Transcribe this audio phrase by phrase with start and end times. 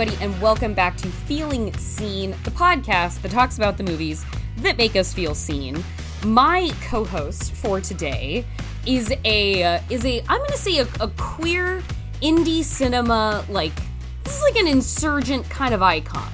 [0.00, 4.24] Everybody, and welcome back to Feeling Seen, the podcast that talks about the movies
[4.58, 5.82] that make us feel seen.
[6.24, 8.44] My co-host for today
[8.86, 11.82] is a uh, is a I'm going to say a, a queer
[12.22, 13.72] indie cinema like
[14.22, 16.30] this is like an insurgent kind of icon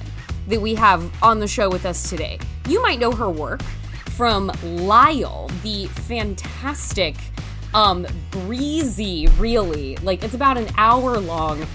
[0.47, 2.37] that we have on the show with us today.
[2.69, 3.63] You might know her work
[4.11, 7.15] from Lyle, the fantastic,
[7.73, 11.65] um, breezy, really like it's about an hour long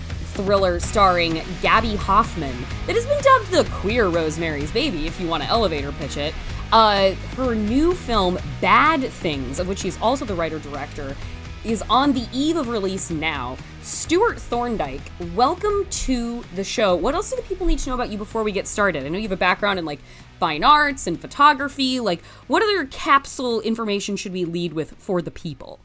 [0.43, 5.43] thriller starring Gaby Hoffmann that has been dubbed the queer Rosemary's Baby, if you want
[5.43, 6.35] to elevator pitch it.
[6.73, 11.15] Uh, her new film, Bad Things, of which she's also the writer director,
[11.62, 13.59] is on the eve of release now.
[13.83, 15.03] Stewart Thorndike,
[15.34, 16.97] welcome to the show.
[16.97, 19.05] What else do the people need to know about you before we get started?
[19.05, 20.01] I know you have a background in like
[20.39, 22.01] fine arts and photography.
[22.01, 25.81] Like, what other capsule information should we lead with for the people?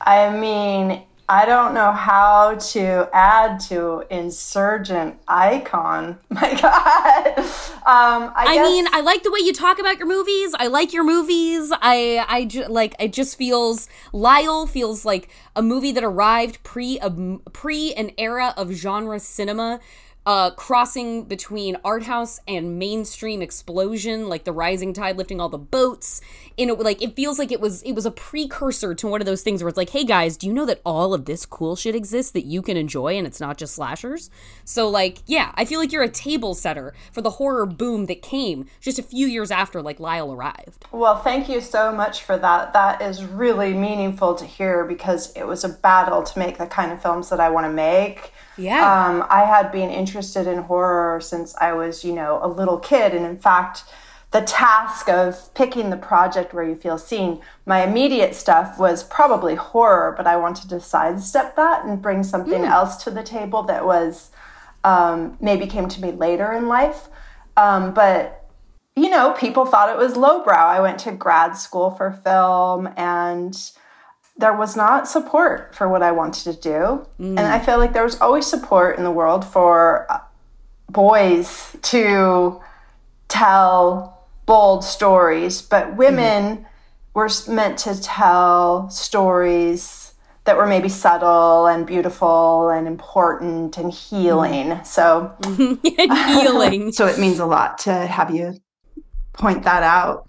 [0.00, 6.18] I mean, I don't know how to add to insurgent icon.
[6.28, 7.38] My God.
[7.38, 8.68] Um, I, I guess...
[8.68, 10.54] mean, I like the way you talk about your movies.
[10.58, 11.72] I like your movies.
[11.80, 12.94] I, I ju- like.
[12.98, 17.10] It just feels Lyle feels like a movie that arrived pre a
[17.52, 19.80] pre an era of genre cinema
[20.24, 25.58] uh, crossing between art house and mainstream explosion, like the rising tide lifting all the
[25.58, 26.20] boats.
[26.56, 29.26] In a, like it feels like it was it was a precursor to one of
[29.26, 31.74] those things where it's like, hey guys, do you know that all of this cool
[31.74, 34.30] shit exists that you can enjoy and it's not just slashers?
[34.64, 38.22] So like, yeah, I feel like you're a table setter for the horror boom that
[38.22, 40.84] came just a few years after like Lyle arrived.
[40.92, 42.72] Well, thank you so much for that.
[42.72, 46.92] That is really meaningful to hear because it was a battle to make the kind
[46.92, 49.06] of films that I want to make yeah.
[49.06, 53.14] Um, I had been interested in horror since I was, you know, a little kid.
[53.14, 53.84] And in fact,
[54.32, 59.54] the task of picking the project where you feel seen, my immediate stuff was probably
[59.54, 62.70] horror, but I wanted to sidestep that and bring something mm.
[62.70, 64.30] else to the table that was
[64.84, 67.08] um, maybe came to me later in life.
[67.58, 68.48] Um, but,
[68.96, 70.56] you know, people thought it was lowbrow.
[70.56, 73.54] I went to grad school for film and
[74.36, 77.06] there was not support for what I wanted to do.
[77.20, 77.38] Mm.
[77.38, 80.20] And I feel like there was always support in the world for uh,
[80.88, 82.60] boys to
[83.28, 86.64] tell bold stories, but women mm.
[87.14, 94.70] were meant to tell stories that were maybe subtle and beautiful and important and healing.
[94.70, 94.86] Mm.
[94.86, 95.32] So
[96.42, 96.92] healing.
[96.98, 98.56] so it means a lot to have you
[99.32, 100.26] point that out.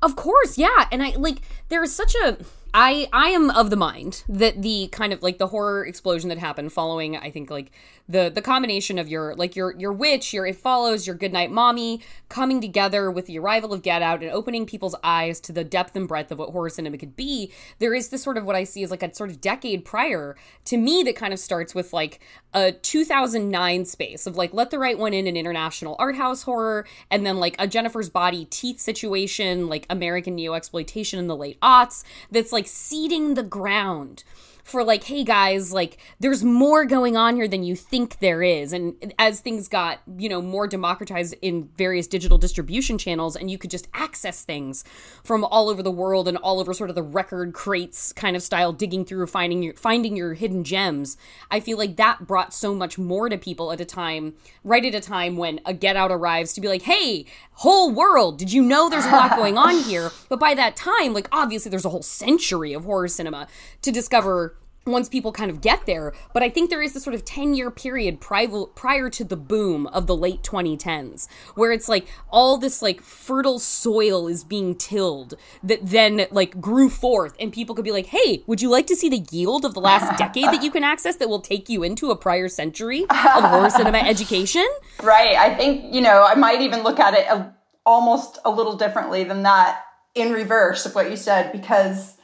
[0.00, 0.88] Of course, yeah.
[0.90, 2.38] And I like there's such a
[2.74, 6.38] I I am of the mind that the kind of like the horror explosion that
[6.38, 7.70] happened following I think like
[8.08, 12.00] the the combination of your like your your witch, your it follows, your goodnight mommy
[12.30, 15.94] coming together with the arrival of Get Out and opening people's eyes to the depth
[15.96, 17.52] and breadth of what horror cinema could be.
[17.78, 20.34] There is this sort of what I see as like a sort of decade prior
[20.64, 22.20] to me that kind of starts with like
[22.54, 26.86] a 2009 space of like let the right one in an international art house horror
[27.10, 31.60] and then like a Jennifer's body teeth situation like American neo exploitation in the late
[31.60, 34.22] aughts that's like like seeding the ground
[34.62, 38.72] for like hey guys like there's more going on here than you think there is.
[38.72, 43.58] And as things got you know more democratized in various digital distribution channels and you
[43.58, 44.84] could just access things
[45.24, 48.42] from all over the world and all over sort of the record crates kind of
[48.42, 51.16] style digging through finding your finding your hidden gems
[51.50, 54.34] i feel like that brought so much more to people at a time
[54.64, 58.38] right at a time when a get out arrives to be like hey whole world
[58.38, 60.10] did you know there's a lot going on here?
[60.28, 63.46] But by that time like obviously there's a whole century of horror cinema
[63.82, 64.56] to discover
[64.86, 66.12] once people kind of get there.
[66.32, 69.36] But I think there is this sort of 10 year period prior, prior to the
[69.36, 74.74] boom of the late 2010s where it's like all this like fertile soil is being
[74.74, 78.86] tilled that then like grew forth and people could be like, hey, would you like
[78.86, 81.68] to see the yield of the last decade that you can access that will take
[81.68, 84.66] you into a prior century of horror cinema education?
[85.02, 85.36] Right.
[85.36, 87.54] I think, you know, I might even look at it a,
[87.84, 89.82] almost a little differently than that
[90.14, 92.16] in reverse of what you said because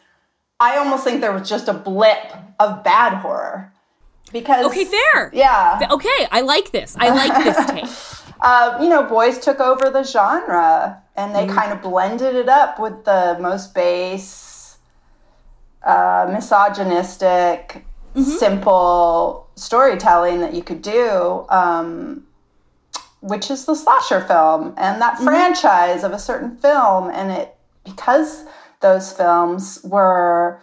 [0.60, 3.72] I almost think there was just a blip of bad horror.
[4.32, 5.30] Because Okay, fair.
[5.32, 5.80] Yeah.
[5.90, 6.96] Okay, I like this.
[6.98, 7.66] I like this
[8.24, 8.34] take.
[8.40, 11.54] uh, you know, boys took over the genre and they mm.
[11.54, 14.76] kind of blended it up with the most base,
[15.84, 17.84] uh, misogynistic,
[18.14, 18.22] mm-hmm.
[18.22, 21.46] simple storytelling that you could do.
[21.48, 22.24] Um,
[23.20, 25.24] which is the slasher film and that mm-hmm.
[25.24, 28.44] franchise of a certain film and it because
[28.80, 30.60] those films were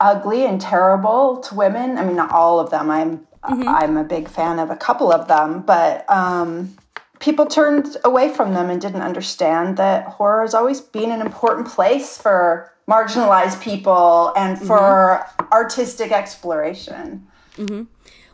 [0.00, 1.98] ugly and terrible to women.
[1.98, 2.90] I mean, not all of them.
[2.90, 3.68] I'm mm-hmm.
[3.68, 6.76] I'm a big fan of a couple of them, but um,
[7.20, 11.68] people turned away from them and didn't understand that horror has always been an important
[11.68, 15.52] place for marginalized people and for mm-hmm.
[15.52, 17.26] artistic exploration.
[17.56, 17.82] Mm-hmm.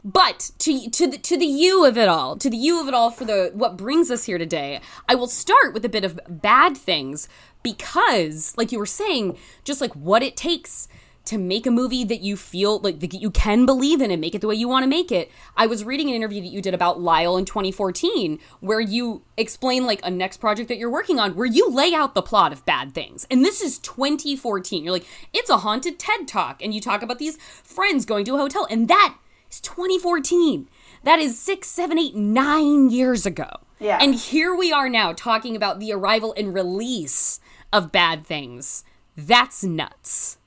[0.05, 2.95] But to to the to the you of it all, to the you of it
[2.95, 6.21] all for the what brings us here today, I will start with a bit of
[6.29, 7.27] bad things
[7.63, 10.89] because, like you were saying, just like what it takes
[11.25, 14.35] to make a movie that you feel like that you can believe in and make
[14.35, 15.31] it the way you want to make it.
[15.57, 19.87] I was reading an interview that you did about Lyle in 2014 where you explain
[19.87, 22.67] like a next project that you're working on where you lay out the plot of
[22.67, 23.27] bad things.
[23.31, 24.85] And this is 2014.
[24.85, 28.35] You're like, it's a haunted TED talk and you talk about these friends going to
[28.35, 29.17] a hotel and that
[29.55, 30.69] is 2014.
[31.03, 33.49] That is six, seven, eight, nine years ago.
[33.81, 33.99] Yeah.
[34.01, 37.41] And here we are now talking about the arrival and release
[37.73, 38.85] of bad things.
[39.17, 40.39] That's nuts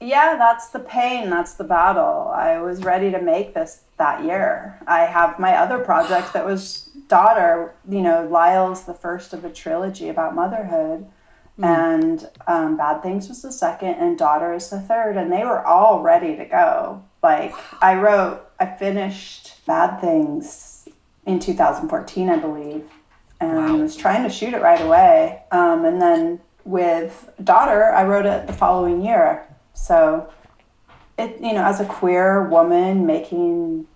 [0.00, 1.28] yeah, that's the pain.
[1.28, 2.32] That's the battle.
[2.34, 4.78] I was ready to make this that year.
[4.86, 7.74] I have my other project that was daughter.
[7.88, 11.06] You know, Lyle's the first of a trilogy about motherhood,
[11.58, 11.64] mm.
[11.64, 15.18] and um, Bad Things was the second, and Daughter is the third.
[15.18, 17.04] And they were all ready to go.
[17.22, 20.88] Like I wrote, I finished Bad Things
[21.26, 22.84] in 2014, I believe,
[23.40, 23.76] and wow.
[23.76, 25.42] was trying to shoot it right away.
[25.50, 29.46] Um, and then with Daughter, I wrote it the following year
[29.80, 30.28] so,
[31.18, 33.86] it you know, as a queer woman making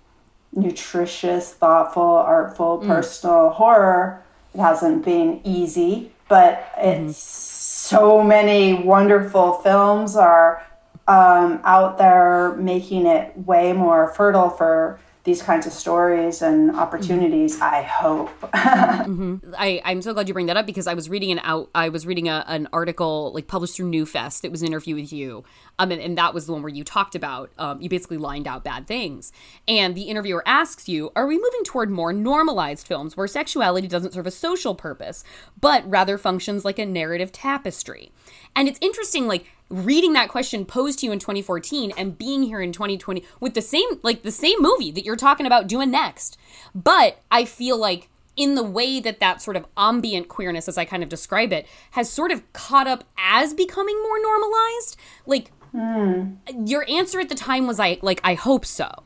[0.52, 2.86] nutritious, thoughtful, artful, mm.
[2.86, 4.22] personal horror,
[4.54, 7.96] it hasn't been easy, but it's mm-hmm.
[7.96, 10.64] so many wonderful films are
[11.06, 17.56] um, out there making it way more fertile for these kinds of stories and opportunities.
[17.56, 17.74] Mm-hmm.
[17.74, 18.40] I hope.
[18.52, 19.54] mm-hmm.
[19.58, 21.88] I I'm so glad you bring that up because I was reading an out I
[21.88, 25.44] was reading a, an article like published through newfest It was an interview with you,
[25.78, 28.46] um, and, and that was the one where you talked about um, you basically lined
[28.46, 29.32] out bad things,
[29.66, 34.12] and the interviewer asks you, "Are we moving toward more normalized films where sexuality doesn't
[34.12, 35.24] serve a social purpose,
[35.60, 38.12] but rather functions like a narrative tapestry?"
[38.56, 42.60] And it's interesting, like reading that question posed to you in 2014 and being here
[42.60, 46.38] in 2020 with the same like the same movie that you're talking about doing next
[46.74, 50.84] but i feel like in the way that that sort of ambient queerness as i
[50.84, 56.36] kind of describe it has sort of caught up as becoming more normalized like mm.
[56.66, 59.04] your answer at the time was i like i hope so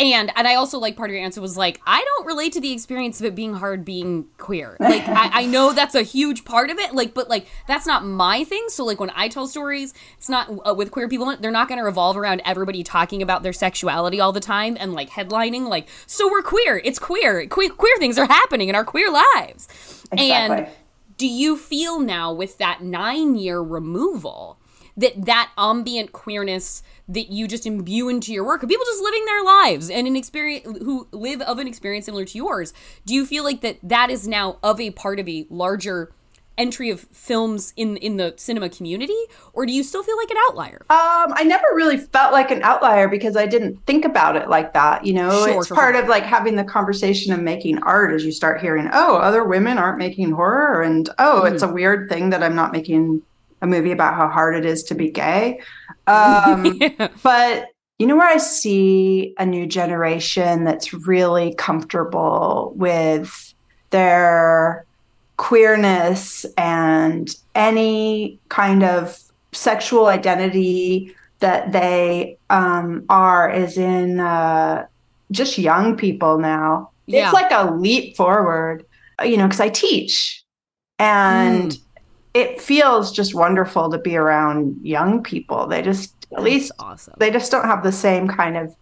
[0.00, 2.60] and and I also like part of your answer was like I don't relate to
[2.60, 4.76] the experience of it being hard being queer.
[4.90, 6.94] Like I, I know that's a huge part of it.
[6.94, 8.64] Like but like that's not my thing.
[8.68, 11.36] So like when I tell stories, it's not uh, with queer people.
[11.36, 14.94] They're not going to revolve around everybody talking about their sexuality all the time and
[14.94, 16.80] like headlining like so we're queer.
[16.82, 17.46] It's queer.
[17.46, 19.68] queer queer things are happening in our queer lives.
[20.10, 20.32] Exactly.
[20.32, 20.68] And
[21.16, 24.59] do you feel now with that nine year removal
[24.96, 29.24] that that ambient queerness that you just imbue into your work of people just living
[29.24, 32.72] their lives and an experience who live of an experience similar to yours
[33.04, 36.12] do you feel like that that is now of a part of a larger
[36.60, 39.16] entry of films in in the cinema community
[39.54, 42.62] or do you still feel like an outlier um i never really felt like an
[42.62, 45.94] outlier because i didn't think about it like that you know sure, it's sure, part
[45.94, 46.02] sure.
[46.02, 49.78] of like having the conversation of making art as you start hearing oh other women
[49.78, 51.52] aren't making horror and oh mm.
[51.52, 53.22] it's a weird thing that i'm not making
[53.62, 55.60] a movie about how hard it is to be gay.
[56.06, 57.08] Um, yeah.
[57.22, 57.68] But
[58.00, 63.54] you know where I see a new generation that's really comfortable with
[63.90, 64.86] their
[65.36, 69.20] queerness and any kind of
[69.52, 74.86] sexual identity that they um, are is in uh,
[75.30, 76.90] just young people now.
[77.06, 77.26] Yeah.
[77.26, 78.84] It's like a leap forward,
[79.24, 80.44] you know, because I teach
[80.98, 81.80] and mm
[82.34, 85.66] it feels just wonderful to be around young people.
[85.66, 87.14] They just at That's least awesome.
[87.18, 88.74] They just don't have the same kind of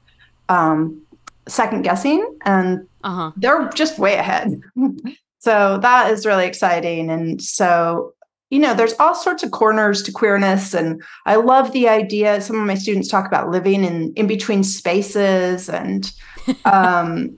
[0.49, 1.01] um,
[1.47, 3.33] second guessing, and uh-huh.
[3.37, 4.61] they're just way ahead.
[5.39, 8.15] so that is really exciting, and so
[8.51, 12.41] you know, there's all sorts of corners to queerness, and I love the idea.
[12.41, 16.11] Some of my students talk about living in in between spaces, and
[16.65, 17.37] um,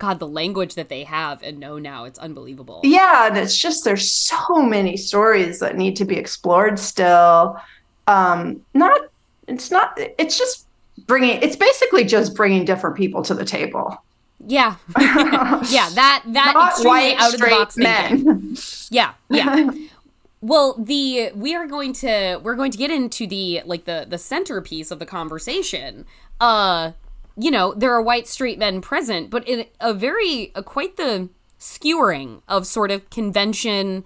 [0.00, 2.80] God, the language that they have and know now, it's unbelievable.
[2.82, 7.60] Yeah, and it's just there's so many stories that need to be explored still.
[8.06, 9.02] Um, not,
[9.46, 10.66] it's not, it's just
[11.06, 14.02] bringing, it's basically just bringing different people to the table.
[14.46, 18.56] Yeah, yeah, that that not extremely out of the box men.
[18.90, 19.70] yeah, yeah.
[20.42, 24.16] Well, the we are going to we're going to get into the like the the
[24.16, 26.06] centerpiece of the conversation.
[26.40, 26.92] Uh
[27.36, 31.28] you know, there are white straight men present, but in a very, a, quite the
[31.58, 34.04] skewering of sort of convention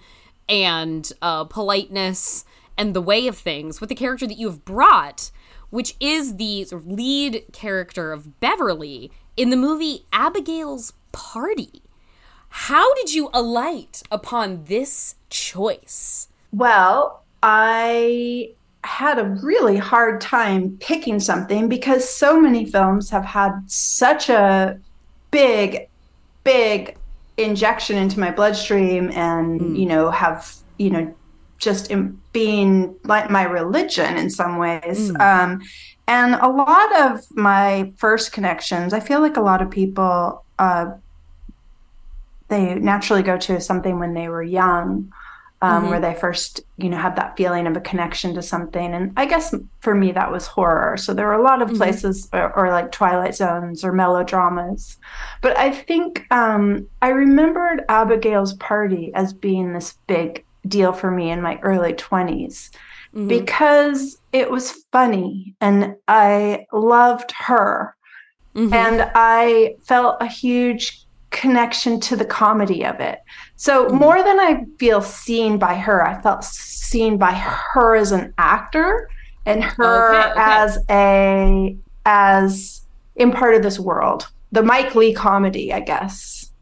[0.49, 2.45] and uh, politeness
[2.76, 5.31] and the way of things with the character that you have brought,
[5.71, 11.83] which is the sort of lead character of Beverly in the movie Abigail's Party.
[12.49, 16.28] How did you alight upon this choice?
[16.52, 18.54] Well, I
[18.85, 24.79] had a really hard time picking something because so many films have had such a
[25.31, 25.88] big,
[26.45, 26.97] big
[27.37, 29.79] injection into my bloodstream and, mm.
[29.79, 31.14] you know, have, you know,
[31.59, 31.91] just
[32.33, 35.11] being like my religion in some ways.
[35.11, 35.21] Mm.
[35.21, 35.62] Um,
[36.07, 40.93] and a lot of my first connections, I feel like a lot of people, uh,
[42.49, 45.11] they naturally go to something when they were young
[45.64, 45.90] um, mm-hmm.
[45.90, 48.92] where they first, you know, had that feeling of a connection to something.
[48.92, 50.99] And I guess for me, that was horror.
[50.99, 51.78] So there were a lot of mm-hmm.
[51.78, 54.99] places, or, or, like Twilight Zones or melodramas.
[55.40, 61.30] But I think um, I remembered Abigail's Party as being this big deal for me
[61.30, 62.71] in my early 20s.
[63.14, 63.28] Mm-hmm.
[63.28, 67.97] Because it was funny and I loved her.
[68.54, 68.75] Mm-hmm.
[68.75, 71.03] And I felt a huge
[71.35, 73.21] connection to the comedy of it.
[73.57, 73.97] So mm-hmm.
[73.97, 79.11] more than I feel seen by her, I felt seen by her as an actor
[79.45, 80.41] and her okay, okay.
[80.41, 81.76] as a
[82.07, 82.83] as
[83.17, 84.29] in part of this world.
[84.53, 86.53] The Mike Leigh comedy, I guess.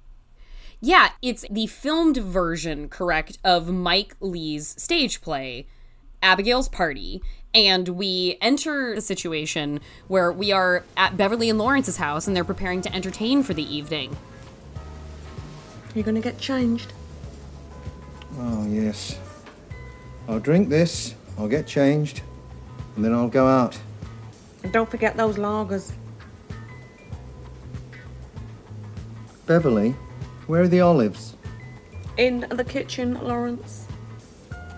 [0.80, 5.66] Yeah, it's the filmed version, correct, of Mike Leigh's stage play,
[6.22, 7.22] Abigail's Party.
[7.54, 12.44] And we enter a situation where we are at Beverly and Lawrence's house and they're
[12.44, 14.16] preparing to entertain for the evening.
[15.94, 16.92] You're going to get changed.
[18.38, 19.18] Oh, yes.
[20.28, 22.22] I'll drink this, I'll get changed,
[22.96, 23.78] and then I'll go out.
[24.62, 25.92] And don't forget those lagers.
[29.46, 29.90] Beverly,
[30.46, 31.34] where are the olives?
[32.16, 33.86] In the kitchen, Lawrence.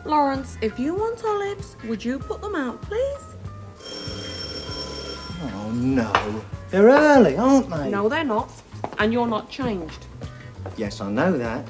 [0.04, 3.24] Lawrence, if you want olives, would you put them out, please?
[5.42, 6.42] Oh, no.
[6.70, 7.90] They're early, aren't they?
[7.90, 8.50] No, they're not.
[8.98, 10.06] And you're not changed.
[10.76, 11.66] Yes, I know that.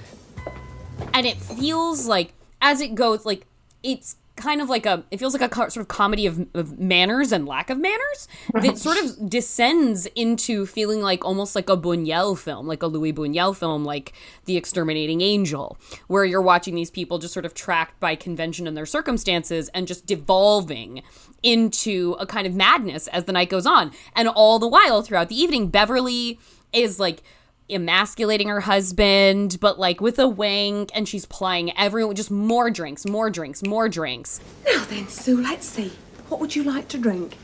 [1.12, 3.46] And it feels like, as it goes, like,
[3.82, 7.30] it's kind of like a it feels like a sort of comedy of, of manners
[7.30, 12.36] and lack of manners that sort of descends into feeling like almost like a Buñuel
[12.36, 14.12] film, like a Luis Buñuel film, like
[14.46, 18.76] The Exterminating Angel, where you're watching these people just sort of tracked by convention and
[18.76, 21.02] their circumstances and just devolving
[21.42, 23.92] into a kind of madness as the night goes on.
[24.16, 26.40] And all the while throughout the evening, Beverly
[26.72, 27.22] is like
[27.68, 33.06] emasculating her husband, but like with a wink, and she's plying everyone just more drinks,
[33.06, 34.40] more drinks, more drinks.
[34.66, 35.92] Now then, Sue, let's see.
[36.28, 37.37] What would you like to drink?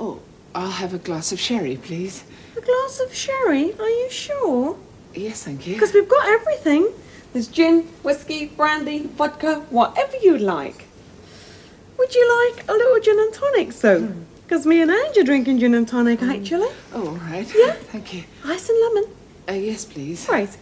[0.00, 0.20] Oh,
[0.54, 2.24] I'll have a glass of sherry, please.
[2.56, 3.72] A glass of sherry?
[3.78, 4.78] Are you sure?
[5.14, 5.74] Yes, thank you.
[5.74, 6.88] Because we've got everything.
[7.32, 10.86] There's gin, whiskey, brandy, vodka, whatever you like.
[11.98, 14.14] Would you like a little gin and tonic, Sue?
[14.44, 14.68] Because mm.
[14.68, 16.34] me and Ange are drinking gin and tonic, mm.
[16.34, 16.68] actually.
[16.94, 17.52] Oh, all right.
[17.54, 17.72] Yeah.
[17.72, 18.24] Thank you.
[18.44, 19.17] Ice and lemon.
[19.48, 20.28] Uh, yes, please.
[20.28, 20.56] Right.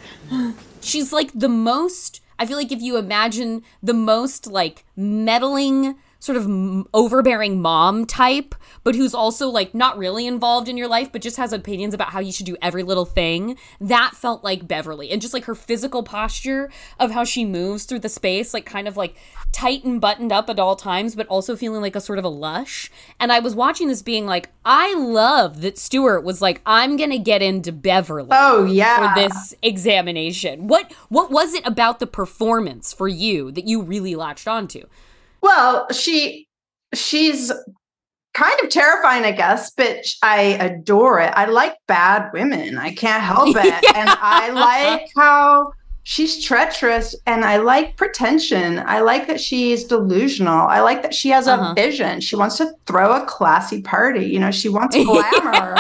[0.81, 2.21] She's like the most.
[2.39, 8.55] I feel like if you imagine the most like meddling sort of overbearing mom type,
[8.85, 12.11] but who's also like not really involved in your life, but just has opinions about
[12.11, 13.57] how you should do every little thing.
[13.81, 15.11] That felt like Beverly.
[15.11, 18.89] And just like her physical posture of how she moves through the space, like kind
[18.89, 19.17] of like
[19.53, 22.29] tight and buttoned up at all times, but also feeling like a sort of a
[22.29, 22.91] lush.
[23.21, 27.19] And I was watching this being like, I love that Stewart was like, I'm gonna
[27.19, 28.31] get into Beverly.
[28.33, 29.15] Oh yeah.
[29.15, 30.67] For this examination.
[30.67, 34.87] What what was it about the performance for you that you really latched onto?
[35.47, 36.49] Well, she
[36.93, 37.53] she's
[38.35, 41.33] kind of terrifying, I guess, but I adore it.
[41.37, 42.79] I like bad women.
[42.79, 43.65] I can't help it.
[43.65, 43.81] yeah.
[43.95, 45.73] And I like how
[46.03, 48.83] she's treacherous and I like pretension.
[48.87, 50.67] I like that she's delusional.
[50.67, 51.75] I like that she has a uh-huh.
[51.75, 52.21] vision.
[52.21, 54.27] She wants to throw a classy party.
[54.27, 55.77] You know, she wants glamour.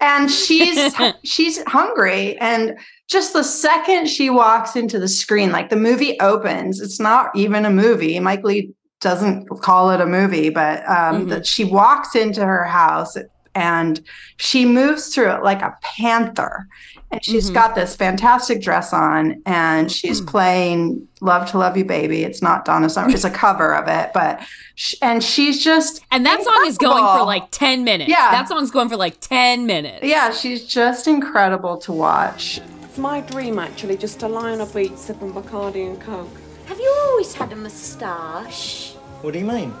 [0.00, 0.94] and she's
[1.24, 2.76] she's hungry and
[3.08, 7.64] just the second she walks into the screen like the movie opens it's not even
[7.64, 8.68] a movie mike leigh
[9.00, 11.28] doesn't call it a movie, but um, mm-hmm.
[11.28, 13.16] that she walks into her house
[13.54, 14.02] and
[14.36, 16.68] she moves through it like a panther.
[17.10, 17.54] And she's mm-hmm.
[17.54, 20.28] got this fantastic dress on, and she's mm-hmm.
[20.28, 24.10] playing "Love to Love You, Baby." It's not Donna Summer; it's a cover of it,
[24.12, 24.40] but
[24.74, 26.62] she, and she's just and that incredible.
[26.62, 28.10] song is going for like ten minutes.
[28.10, 30.04] Yeah, that song's going for like ten minutes.
[30.04, 32.60] Yeah, she's just incredible to watch.
[32.82, 36.28] It's my dream, actually, just to lie on a beach sipping Bacardi and Coke.
[36.66, 38.94] Have you always had a moustache?
[39.22, 39.72] What do you mean?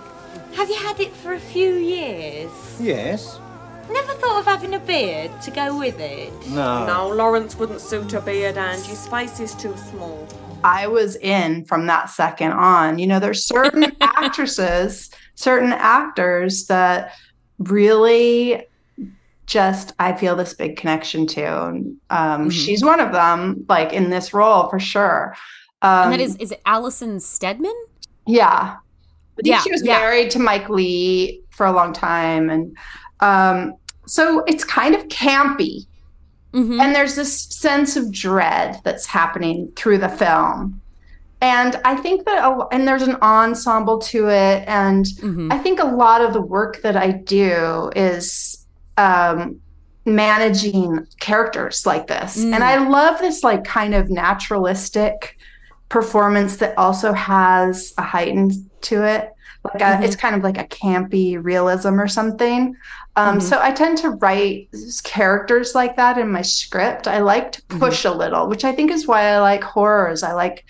[0.54, 2.50] Have you had it for a few years?
[2.80, 3.38] Yes.
[3.90, 6.32] Never thought of having a beard to go with it?
[6.48, 6.86] No.
[6.86, 10.28] No, Lawrence wouldn't suit a beard, Angie's face is too small.
[10.64, 12.98] I was in from that second on.
[12.98, 17.12] You know, there's certain actresses, certain actors that
[17.58, 18.64] really
[19.46, 21.46] just I feel this big connection to.
[21.46, 22.48] Um, mm-hmm.
[22.50, 25.36] She's one of them, like in this role for sure.
[25.86, 27.74] Um, and that is is it Alison Steadman?
[28.26, 28.76] Yeah.
[29.38, 29.98] I think Yeah, she was yeah.
[29.98, 32.76] married to Mike Leigh for a long time, and
[33.20, 33.74] um,
[34.06, 35.86] so it's kind of campy.
[36.54, 36.80] Mhm.
[36.80, 40.80] And there's this sense of dread that's happening through the film.
[41.42, 44.64] And I think that, a, and there's an ensemble to it.
[44.66, 45.52] And Mhm.
[45.52, 48.64] I think a lot of the work that I do is
[48.96, 49.56] um,
[50.06, 52.38] managing characters like this.
[52.38, 52.54] Mm.
[52.54, 55.36] And I love this, like, kind of naturalistic
[55.88, 58.52] performance that also has a heightened
[58.82, 59.32] to it.
[59.64, 62.76] Like, a, it's kind of like a campy realism or something.
[63.16, 63.42] Um, Mhm.
[63.42, 64.68] So I tend to write
[65.02, 67.08] characters like that in my script.
[67.08, 70.22] I like to push a little, which I think is why I like horrors.
[70.22, 70.64] I like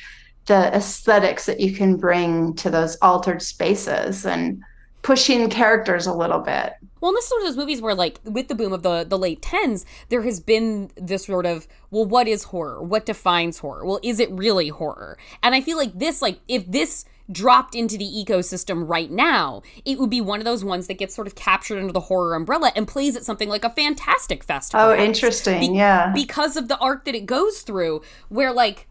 [0.47, 4.63] the aesthetics that you can bring to those altered spaces and
[5.03, 6.73] pushing characters a little bit.
[7.07, 9.05] Well, and this is one of those movies where, like, with the boom of the
[9.05, 12.83] the late tens, there has been this sort of, well, what is horror?
[12.83, 13.87] What defines horror?
[13.87, 15.17] Well, is it really horror?
[15.41, 20.01] And I feel like this, like, if this dropped into the ecosystem right now, it
[20.01, 22.73] would be one of those ones that gets sort of captured under the horror umbrella
[22.75, 24.73] and plays at something like a Fantastic Fest.
[24.75, 25.61] Oh, interesting.
[25.61, 26.11] Be- yeah.
[26.13, 28.89] because of the arc that it goes through where like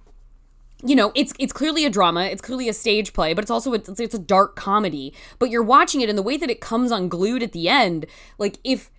[0.86, 3.72] you know it's it's clearly a drama it's clearly a stage play but it's also
[3.74, 6.62] a, it's, it's a dark comedy but you're watching it and the way that it
[6.62, 8.06] comes unglued at the end
[8.38, 8.92] like if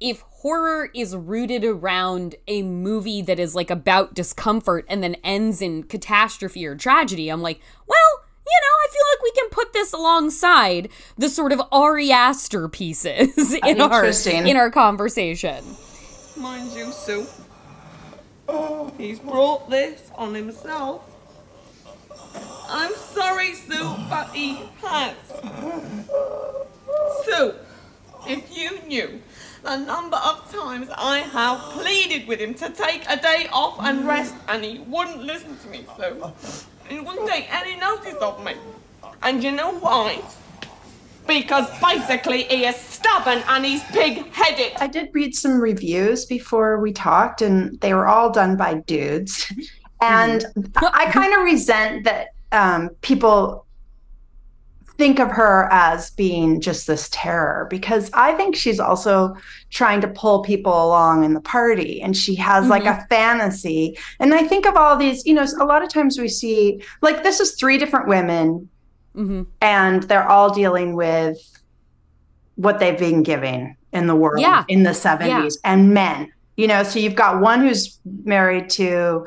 [0.00, 5.62] if horror is rooted around a movie that is like about discomfort and then ends
[5.62, 9.72] in catastrophe or tragedy i'm like well you know, I feel like we can put
[9.72, 15.64] this alongside the sort of Ari Aster pieces in our in our conversation.
[16.36, 17.26] Mind you, Sue.
[18.48, 21.11] Oh, he's brought this on himself.
[22.68, 25.14] I'm sorry, Sue, but he has.
[27.24, 27.54] Sue,
[28.26, 29.20] if you knew
[29.62, 34.06] the number of times I have pleaded with him to take a day off and
[34.06, 36.32] rest, and he wouldn't listen to me, Sue.
[36.88, 38.54] He wouldn't take any notice of me.
[39.22, 40.20] And you know why?
[41.26, 44.72] Because basically he is stubborn and he's pig-headed.
[44.80, 49.52] I did read some reviews before we talked, and they were all done by dudes.
[50.02, 50.44] And
[50.76, 53.66] I kind of resent that um, people
[54.98, 59.34] think of her as being just this terror because I think she's also
[59.70, 63.96] trying to pull people along in the party and she has like a fantasy.
[64.20, 67.22] And I think of all these, you know, a lot of times we see like
[67.22, 68.68] this is three different women
[69.14, 69.42] Mm-hmm.
[69.60, 71.36] and they're all dealing with
[72.54, 74.64] what they've been giving in the world Yeah.
[74.68, 79.26] in the 70s and men you know so you've got one who's married to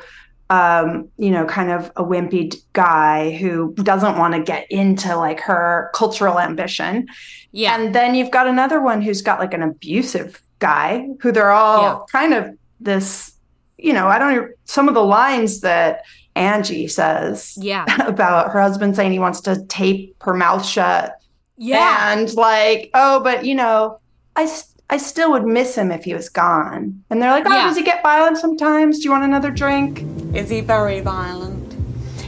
[0.52, 5.40] um you know kind of a wimpy guy who doesn't want to get into like
[5.40, 7.08] her cultural ambition
[7.52, 7.76] Yeah.
[7.80, 11.82] and then you've got another one who's got like an abusive guy who they're all
[11.82, 12.00] Yeah.
[12.12, 13.34] kind of this
[13.78, 16.04] you know i don't some of the lines that
[16.36, 17.86] angie says yeah.
[18.08, 21.16] about her husband saying he wants to tape her mouth shut
[21.58, 22.14] Yeah.
[22.14, 24.00] and like oh but you know
[24.36, 24.46] i
[24.90, 27.68] i still would miss him if he was gone and they're like oh Yeah.
[27.68, 30.04] does he get violent sometimes do you want another drink
[30.36, 31.64] Is he very violent?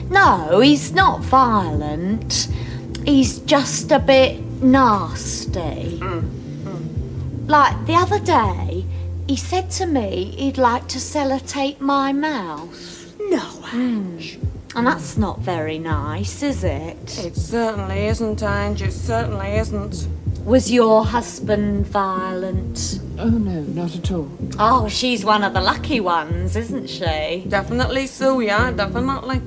[0.10, 2.48] No, he's not violent.
[3.04, 6.00] He's just a bit nasty.
[6.00, 6.22] Mm,
[6.63, 7.50] mm.
[7.50, 8.86] Like the other day,
[9.28, 13.13] he said to me he'd like to sellotape my mouth.
[13.20, 13.74] No, mm.
[13.74, 14.39] Ange.
[14.76, 17.17] And that's not very nice, is it?
[17.26, 18.82] It certainly isn't, Ange.
[18.84, 20.08] It certainly isn't.
[20.48, 23.02] Was your husband violent?
[23.20, 24.30] Oh, no, not at all.
[24.58, 27.44] Oh, she's one of the lucky ones, isn't she?
[27.50, 29.42] Definitely so, yeah, definitely.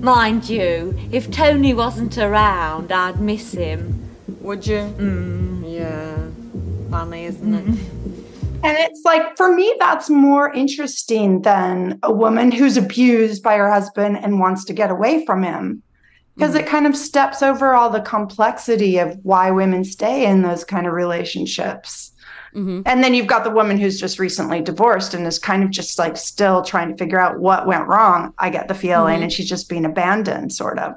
[0.00, 4.08] Mind you, if Tony wasn't around, I'd miss him.
[4.42, 4.94] Would you?
[4.96, 5.72] Mm.
[5.74, 6.88] Yeah.
[6.88, 7.66] Funny, isn't it?
[8.62, 13.68] and it's like for me that's more interesting than a woman who's abused by her
[13.68, 15.82] husband and wants to get away from him
[16.34, 16.70] because it mm-hmm.
[16.70, 20.92] kind of steps over all the complexity of why women stay in those kind of
[20.92, 22.12] relationships
[22.54, 22.82] Mm-hmm.
[22.86, 25.98] And then you've got the woman who's just recently divorced and is kind of just
[25.98, 28.32] like still trying to figure out what went wrong.
[28.38, 29.24] I get the feeling, mm-hmm.
[29.24, 30.94] and she's just being abandoned, sort of.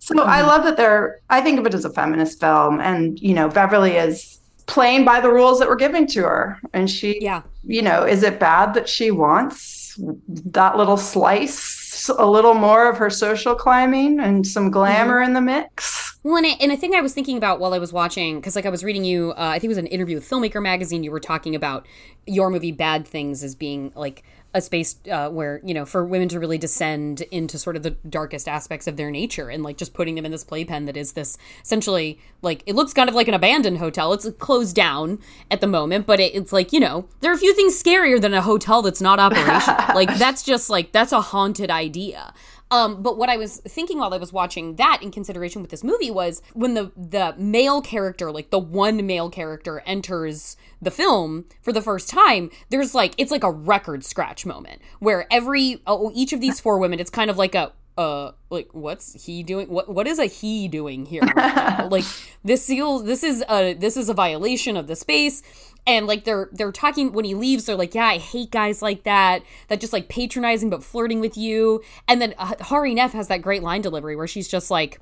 [0.00, 0.28] So mm-hmm.
[0.28, 2.80] I love that they're, I think of it as a feminist film.
[2.80, 6.60] And, you know, Beverly is playing by the rules that were given to her.
[6.74, 7.42] And she, Yeah.
[7.64, 12.96] you know, is it bad that she wants that little slice, a little more of
[12.98, 16.18] her social climbing and some glamour in the mix?
[16.22, 18.54] Well, and, it, and a thing I was thinking about while I was watching, because
[18.54, 21.02] like I was reading you, uh, I think it was an interview with Filmmaker Magazine.
[21.02, 21.86] You were talking about
[22.26, 24.22] your movie Bad Things as being like
[24.58, 27.90] a space uh, where you know for women to really descend into sort of the
[28.08, 31.12] darkest aspects of their nature, and like just putting them in this playpen that is
[31.12, 34.12] this essentially like it looks kind of like an abandoned hotel.
[34.12, 37.38] It's closed down at the moment, but it, it's like you know there are a
[37.38, 39.94] few things scarier than a hotel that's not operational.
[39.94, 42.34] like that's just like that's a haunted idea.
[42.70, 45.84] Um, but what I was thinking while I was watching that in consideration with this
[45.84, 51.46] movie was when the the male character, like the one male character, enters the film
[51.62, 52.50] for the first time.
[52.70, 56.78] There's like it's like a record scratch moment where every oh, each of these four
[56.78, 60.26] women, it's kind of like a uh like what's he doing what what is a
[60.26, 62.04] he doing here right like
[62.44, 65.42] this feels this is a this is a violation of the space
[65.88, 69.02] and like they're they're talking when he leaves they're like yeah i hate guys like
[69.02, 71.82] that that just like patronizing but flirting with you.
[72.06, 75.00] And then uh, hari nef has that great line delivery where she's just like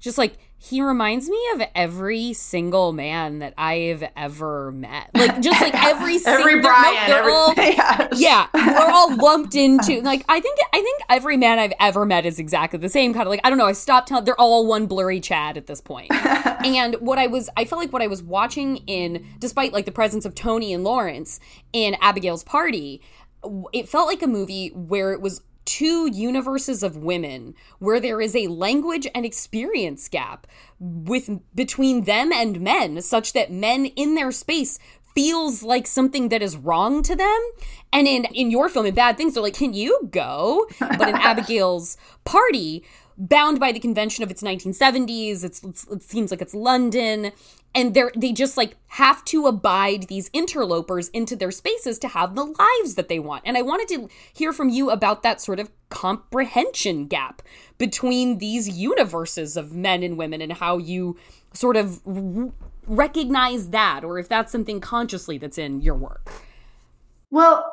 [0.00, 5.10] just like he reminds me of every single man that I've ever met.
[5.14, 8.20] Like just like every single every Brian, they're every, all yes.
[8.20, 12.26] yeah, we're all lumped into like I think I think every man I've ever met
[12.26, 13.66] is exactly the same kind of like I don't know.
[13.66, 16.12] I stopped telling they're all one blurry Chad at this point.
[16.12, 19.92] and what I was I felt like what I was watching in despite like the
[19.92, 21.38] presence of Tony and Lawrence
[21.72, 23.00] in Abigail's party,
[23.72, 28.34] it felt like a movie where it was two universes of women where there is
[28.34, 30.46] a language and experience gap
[30.80, 34.78] with between them and men such that men in their space
[35.14, 37.40] feels like something that is wrong to them.
[37.92, 40.66] And in in your film in bad things they're like can you go?
[40.78, 42.84] But in abigail's party
[43.18, 47.32] bound by the convention of its 1970s it's, it's it seems like it's london
[47.76, 52.34] and they're they just like have to abide these interlopers into their spaces to have
[52.34, 55.60] the lives that they want and i wanted to hear from you about that sort
[55.60, 57.42] of comprehension gap
[57.78, 61.16] between these universes of men and women and how you
[61.52, 62.50] sort of r-
[62.86, 66.30] recognize that or if that's something consciously that's in your work
[67.30, 67.72] Well,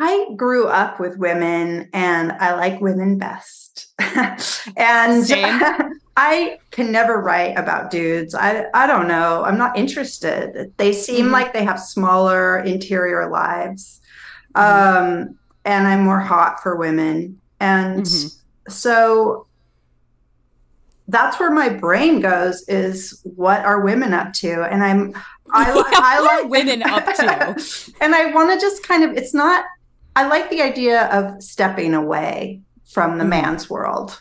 [0.00, 3.92] I grew up with women and I like women best.
[4.76, 5.26] and.
[6.20, 8.34] I can never write about dudes.
[8.34, 9.44] I I don't know.
[9.44, 10.72] I'm not interested.
[10.76, 11.30] They seem Mhm.
[11.30, 14.00] like they have smaller interior lives.
[14.56, 14.96] Mm-hmm.
[15.22, 17.40] Um and I'm more hot for women.
[17.60, 18.34] And Mhm.
[18.68, 19.46] so
[21.06, 24.62] that's where my brain goes is what are women up to?
[24.64, 25.14] And I'm
[25.50, 27.92] I, li- I like women up to?
[28.00, 29.64] and I want to just kind of it's not
[30.16, 32.60] I like the idea of stepping away
[32.94, 33.28] from the Mhm.
[33.28, 34.20] man's world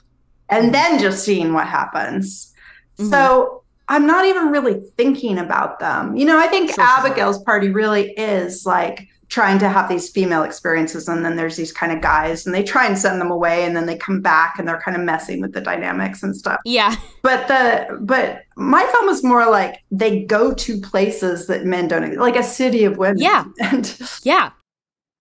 [0.50, 2.54] and then just seeing what happens.
[3.00, 3.10] Mhm.
[3.10, 6.16] So I'm not even really thinking about them.
[6.18, 7.06] You know, I think Sure, sure, sure.
[7.08, 11.74] Abigail's party really is like trying to have these female experiences and then there's these
[11.74, 14.56] kind of guys and they try and send them away and then they come back
[14.58, 18.86] and they're kind of messing with the dynamics and stuff yeah but the but my
[18.94, 22.98] film is more like they go to places that men don't like a city of
[22.98, 23.44] women Yeah.
[23.62, 24.52] and yeah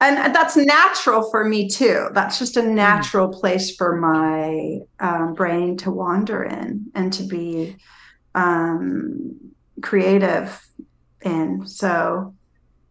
[0.00, 2.74] and that's natural for me too that's just a Mm.
[2.74, 7.76] natural place for my um, brain to wander in and to be
[8.34, 9.32] um,
[9.82, 10.60] creative
[11.24, 12.34] in so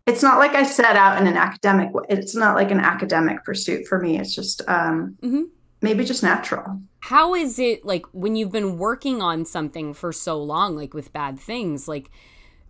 [0.07, 3.43] it's not like i set out in an academic way it's not like an academic
[3.43, 5.45] pursuit for me it's just um, Mhm.
[5.81, 10.41] maybe just natural how is it like when you've been working on something for so
[10.41, 12.09] long like with bad things like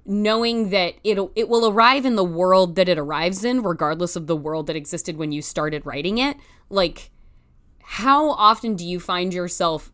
[0.06, 4.28] knowing that it'll it will arrive in the world that it arrives in regardless of
[4.28, 6.38] the world that existed when you started writing it
[6.70, 7.10] like
[7.82, 9.92] how often do you find yourself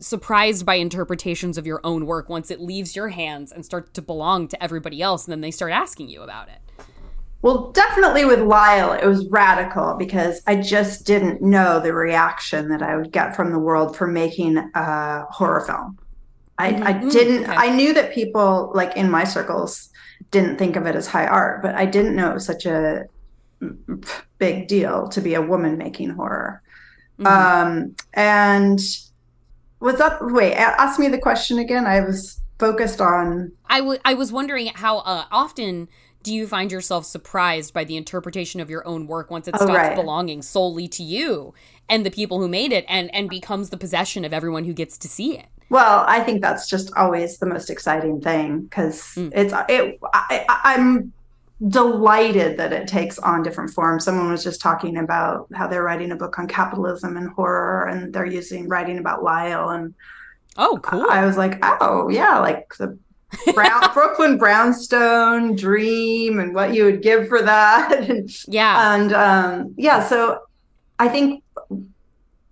[0.00, 4.02] surprised by interpretations of your own work once it leaves your hands and starts to
[4.02, 6.60] belong to everybody else and then they start asking you about it
[7.40, 12.82] Well, definitely with Lyle, it was radical because I just didn't know the reaction that
[12.82, 15.98] I would get from the world for making a horror film.
[16.58, 17.10] I, I Mhm.
[17.10, 17.54] didn't, Okay.
[17.56, 19.90] I knew that people like in my circles
[20.30, 23.04] didn't think of it as high art, but I didn't know it was such a
[23.62, 24.04] mm,
[24.38, 26.62] big deal to be a woman making horror.
[27.18, 27.26] Mhm.
[27.26, 28.80] Um, and
[29.80, 31.86] was that, wait, ask me the question again.
[31.86, 35.88] I was focused on I was wondering how uh, often
[36.24, 39.64] do you find yourself surprised by the interpretation of your own work once it Oh,
[39.64, 39.94] stops right.
[39.94, 41.54] belonging solely to you
[41.88, 44.98] and the people who made it and and becomes the possession of everyone who gets
[44.98, 49.32] to see it Well, I think that's just always the most exciting thing because Mm.
[49.34, 49.98] it's it.
[50.14, 51.12] I, I- I'm
[51.68, 54.04] delighted that it takes on different forms.
[54.04, 58.12] Someone was just talking about how they're writing a book on capitalism and horror, and
[58.12, 59.92] they're using writing about Lyle, and
[60.56, 62.96] oh cool I was like, oh yeah, like the
[63.54, 69.74] Brown, Brooklyn brownstone dream, and what you would give for that, and yeah and um,
[69.76, 70.40] yeah, so
[70.98, 71.42] I think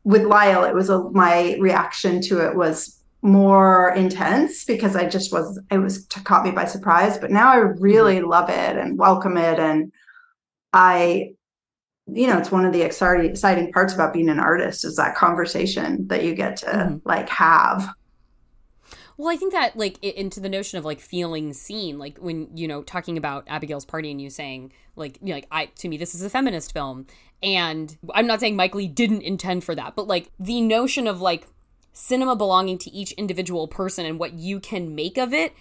[0.04, 5.32] with Lyle, it was a, my reaction to it was more intense because I just
[5.32, 7.18] was it was to caught me by surprise.
[7.18, 9.92] But now I really love it and welcome it, and
[10.72, 11.32] I,
[12.06, 16.06] you know, it's one of the exciting parts about being an artist is that conversation
[16.08, 17.00] that you get to Mhm.
[17.04, 17.94] like have.
[19.16, 22.68] Well, I think that like into the notion of like feeling seen, like when you
[22.68, 25.96] know talking about Abigail's party and you saying like you know, like I to me
[25.96, 27.06] this is a feminist film,
[27.42, 31.20] and I'm not saying Mike Leigh didn't intend for that, but like the notion of
[31.20, 31.46] like
[31.96, 35.54] cinema belonging to each individual person and what you can make of it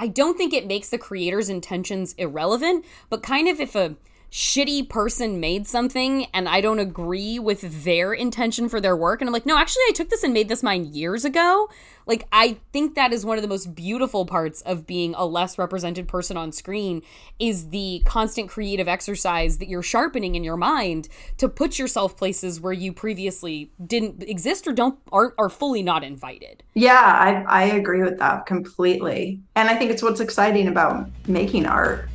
[0.00, 3.96] I don't think it makes the creator's intentions irrelevant, but kind of if a
[4.30, 9.28] shitty person made something and I don't agree with their intention for their work and
[9.28, 11.68] I'm like, "No, actually I took this and made this mine years ago."
[12.06, 15.58] Like I think that is one of the most beautiful parts of being a less
[15.58, 17.02] represented person on screen
[17.38, 22.60] is the constant creative exercise that you're sharpening in your mind to put yourself places
[22.60, 26.62] where you previously didn't exist or don't aren't are fully not invited.
[26.74, 29.40] Yeah, I, I agree with that completely.
[29.56, 32.08] And I think it's what's exciting about making art.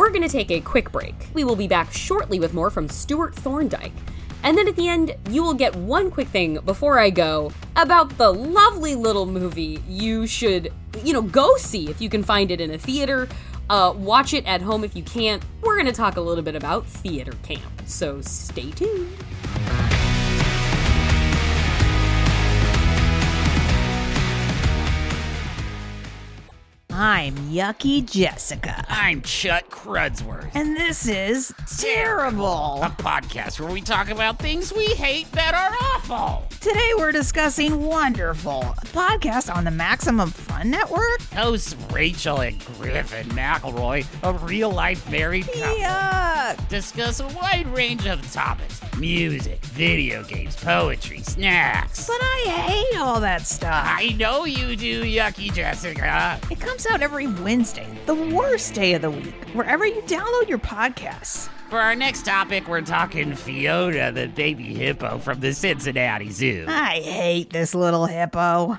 [0.00, 1.14] We're going to take a quick break.
[1.34, 3.92] We will be back shortly with more from Stewart Thorndike.
[4.42, 8.16] And then at the end, you will get one quick thing before I go about
[8.16, 10.72] the lovely little movie you should,
[11.04, 13.28] you know, go see if you can find it in a theater.
[13.68, 15.42] Uh, watch it at home if you can't.
[15.60, 17.62] We're going to talk a little bit about theater camp.
[17.84, 19.14] So stay tuned.
[27.02, 28.84] I'm Yucky Jessica.
[28.86, 30.50] I'm Chuck Crudsworth.
[30.52, 32.82] And this is Terrible.
[32.82, 36.46] A podcast where we talk about things we hate that are awful.
[36.60, 41.22] Today we're discussing Wonderful, a podcast on the Maximum Fun Network.
[41.32, 46.68] Hosts Rachel and Griffin McElroy, a real life married couple, Yuck.
[46.68, 52.06] discuss a wide range of topics music, video games, poetry, snacks.
[52.06, 53.84] But I hate all that stuff.
[53.86, 56.38] I know you do, Yucky Jessica.
[56.50, 60.58] It comes out every Wednesday, the worst day of the week, wherever you download your
[60.58, 61.48] podcasts.
[61.70, 66.66] For our next topic, we're talking Fiona, the baby hippo from the Cincinnati Zoo.
[66.68, 68.78] I hate this little hippo.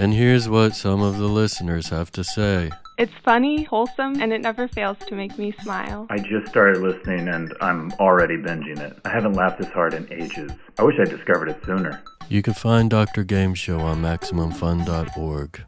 [0.00, 2.70] And here's what some of the listeners have to say.
[2.98, 6.06] It's funny, wholesome, and it never fails to make me smile.
[6.08, 8.96] I just started listening and I'm already binging it.
[9.04, 10.52] I haven't laughed this hard in ages.
[10.78, 12.00] I wish I discovered it sooner.
[12.28, 13.24] You can find Dr.
[13.24, 15.64] Game Show on MaximumFun.org.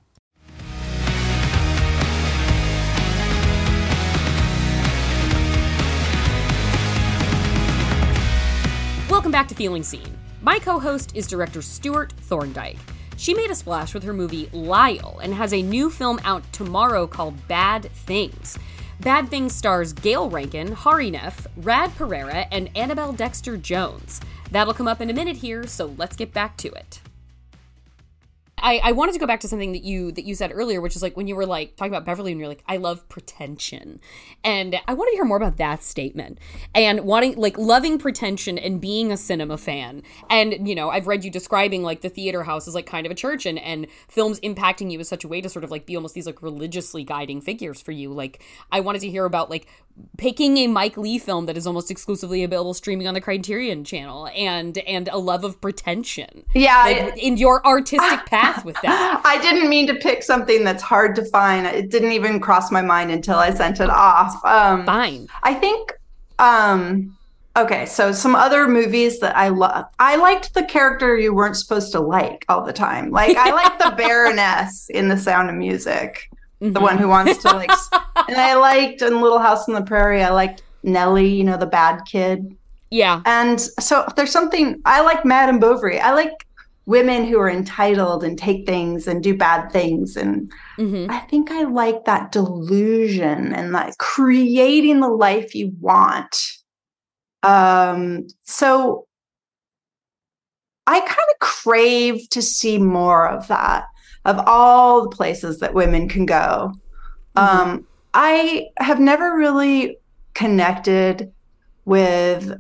[9.11, 10.17] Welcome back to Feeling Seen.
[10.41, 12.79] My co host is director Stewart Thorndike.
[13.21, 17.07] She made a splash with her movie Lyle and has a new film out tomorrow
[17.07, 18.59] called Bad Things.
[18.99, 24.23] Bad Things stars Gayle Rankin, Hari Nef, Rad Pereira, and Annabelle Dexter Jones.
[24.51, 27.03] That'll come up in a minute here, so let's get back to it.
[28.63, 30.97] I, I wanted to go back to something that you that you said earlier, which
[30.97, 34.01] is like when you were like talking about Beverly and you're like, I love pretension.
[34.45, 36.39] And I wanted to hear more about that statement.
[36.75, 40.03] And wanting like loving pretension and being a cinema fan.
[40.29, 43.13] And, you know, I've read you describing like the theater house as like kind of
[43.13, 45.87] a church and, and films impacting you in such a way to sort of like
[45.87, 48.13] be almost these like religiously guiding figures for you.
[48.13, 49.67] Like I wanted to hear about like
[50.17, 54.29] picking a Mike Leigh film that is almost exclusively available streaming on the Criterion channel
[54.35, 56.45] and and a love of pretension.
[56.55, 59.21] Yeah, Like, in your artistic path with that.
[59.25, 61.67] I didn't mean to pick something that's hard to find.
[61.67, 64.45] It didn't even cross my mind until I sent it off.
[64.45, 65.29] Um, Fine.
[65.43, 65.93] I think.
[66.39, 67.17] Um,
[67.57, 69.87] okay, so some other movies that I love.
[69.99, 73.11] I liked the character you weren't supposed to like all the time.
[73.11, 77.49] Like I like the Baroness in The Sound of Music, the one who wants to
[77.49, 77.71] like.
[78.29, 80.23] and I liked in Little House on the Prairie.
[80.23, 82.57] I liked Nellie, you know, the bad kid.
[82.91, 83.23] Yeah.
[83.25, 86.01] And so there's something I like Madame Bovary.
[86.01, 86.47] I like
[86.91, 90.17] women who are entitled and take things and do bad things.
[90.17, 90.51] And
[90.81, 91.11] Mm-hmm.
[91.11, 96.35] I think I like that delusion and that creating the life you want.
[97.43, 99.07] Um, so
[100.87, 103.85] I kind of crave to see more of that,
[104.25, 106.73] of all the places that women can go.
[107.37, 109.99] Um, I have never really
[110.33, 111.31] connected
[111.85, 112.59] with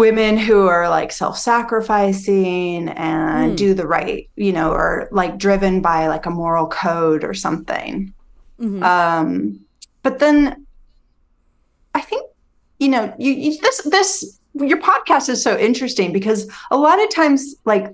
[0.00, 3.56] women who are like self-sacrificing and Hmm.
[3.56, 8.12] do the right, you know, or like driven by like a moral code or something.
[8.60, 8.82] Mhm.
[8.82, 9.60] Um,
[10.02, 10.66] but then
[11.94, 12.22] I think,
[12.78, 17.08] you know, you, you this this your podcast is so interesting because a lot of
[17.14, 17.86] times like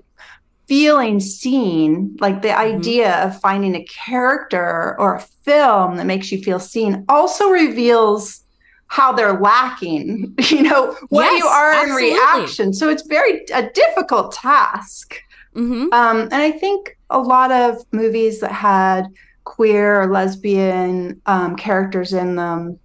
[0.69, 6.38] feeling seen, like the idea of finding a character or a film that makes you
[6.42, 8.42] feel seen, also reveals
[8.88, 12.09] how they're lacking, you know, what Yes, you are absolutely.
[12.09, 12.72] in reaction.
[12.72, 15.20] So it's very a difficult task.
[15.55, 15.92] Mm-hmm.
[15.92, 19.07] Um, and I think a lot of movies that had
[19.44, 22.79] queer or lesbian um, characters in them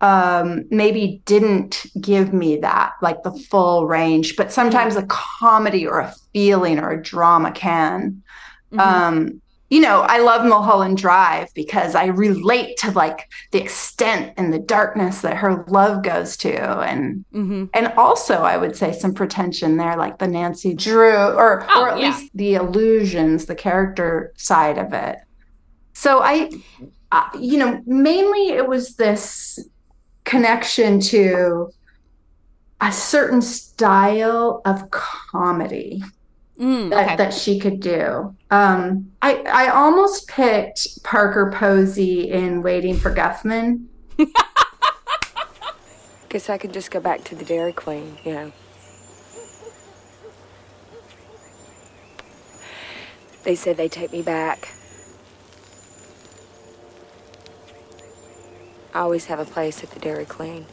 [0.00, 4.36] um, maybe didn't give me that, like the full range.
[4.36, 8.22] But sometimes a comedy or a feeling or a drama can.
[8.76, 9.40] Um,
[9.74, 14.60] you know, I love Mulholland Drive because I relate to like the extent and the
[14.60, 16.54] darkness that her love goes to,
[16.90, 17.64] and Mm-hmm.
[17.74, 21.88] and also I would say some pretension there, like the Nancy Drew, or Oh, or
[21.90, 22.06] at yeah.
[22.16, 25.16] least the illusions, the character side of it.
[25.94, 26.50] So I,
[27.10, 29.58] uh, you know, mainly it was this
[30.22, 31.70] connection to
[32.80, 36.02] a certain style of comedy
[36.58, 37.16] Mm, that, okay.
[37.16, 38.36] that she could do.
[38.50, 43.86] Um, I I almost picked Parker Posey in Waiting for Guffman.
[46.28, 48.52] Guess I could just go back to the Dairy Queen, you know.
[53.42, 54.68] They said they'd take me back.
[58.94, 60.66] I always have a place at the Dairy Queen.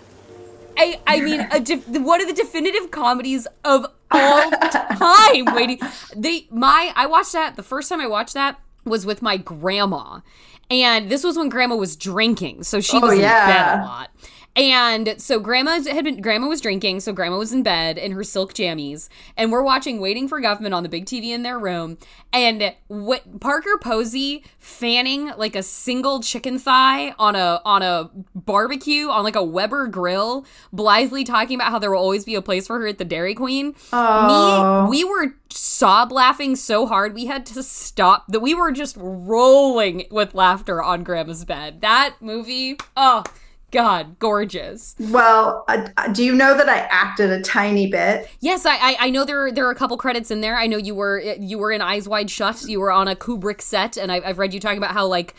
[0.78, 5.46] I, I mean, a def- one of the definitive comedies of all time.
[5.56, 5.80] Waiting,
[6.16, 10.22] they my I watched that the first time I watched that was with my grandma,
[10.70, 14.10] and this was when grandma was drinking, so she Oh, was in bed a lot.
[14.54, 18.24] And so grandma had been grandma was drinking, so grandma was in bed in her
[18.24, 21.98] silk jammies, and we're watching Waiting for Guffman on the big TV in their room,
[22.34, 29.08] and what Parker Posey fanning like a single chicken thigh on a on a barbecue
[29.08, 32.68] on like a Weber grill, blithely talking about how there will always be a place
[32.68, 33.74] for her at the Dairy Queen.
[33.94, 34.84] Oh.
[34.84, 38.98] Me, we were sob laughing so hard we had to stop that we were just
[39.00, 41.80] rolling with laughter on grandma's bed.
[41.80, 43.24] That movie, oh
[43.72, 44.96] god, gorgeous.
[45.00, 48.30] Well, uh, do you know that I acted a tiny bit?
[48.40, 50.58] Yes, I, I I know there are, there are a couple credits in there.
[50.58, 52.64] I know you were you were in Eyes Wide Shut.
[52.64, 55.34] You were on a Kubrick set, and I, I've read you talking about how like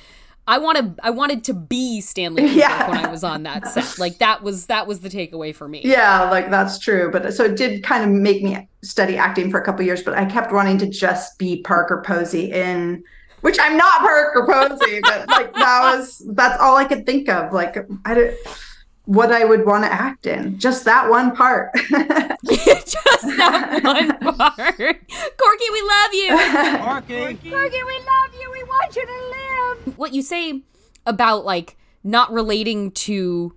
[0.49, 2.89] I wanted I wanted to be Stanley Kubrick Yeah.
[2.91, 3.99] when I was on that set.
[3.99, 5.83] Like that was that was the takeaway for me.
[5.85, 7.11] Yeah, like that's true.
[7.13, 10.15] But so it did kind of make me study acting for a couple years, but
[10.15, 13.05] I kept wanting to just be Parker Posey in
[13.43, 17.53] which I'm not Parker Posey, but like that was that's all I could think of.
[17.53, 18.35] Like I don't
[19.05, 20.59] what I would want to act in.
[20.59, 21.71] Just that one part.
[22.45, 24.57] Just that one part.
[24.57, 26.31] Corky, we love you.
[26.85, 27.51] Corky.
[27.51, 28.51] Corky, we love you.
[28.53, 29.99] We want you to live.
[29.99, 30.63] what you say
[31.07, 33.55] about like not relating to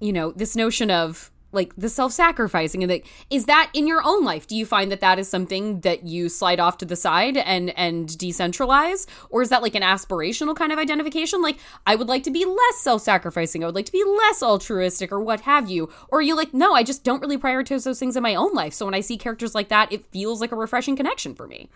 [0.00, 4.24] you know this notion of like the self-sacrificing and like is that in your own
[4.24, 4.46] life?
[4.46, 7.70] Do you find that that is something that you slide off to the side and
[7.78, 9.06] and decentralize?
[9.30, 11.42] Or is that like an aspirational kind of identification?
[11.42, 13.62] Like i would like to be less self-sacrificing.
[13.62, 15.90] I would like to be less altruistic or what have you.
[16.08, 18.74] Or you like no i just don't really prioritize those things in my own life.
[18.74, 21.68] So when i see characters like that it feels like a refreshing connection for me.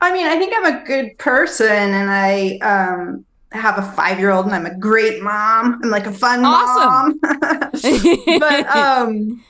[0.00, 4.30] I mean, I think I'm a good person and I um have a five year
[4.30, 5.80] old and I'm a great mom.
[5.82, 7.18] I'm like a fun Awesome.
[7.22, 7.70] mom.
[8.38, 9.44] but um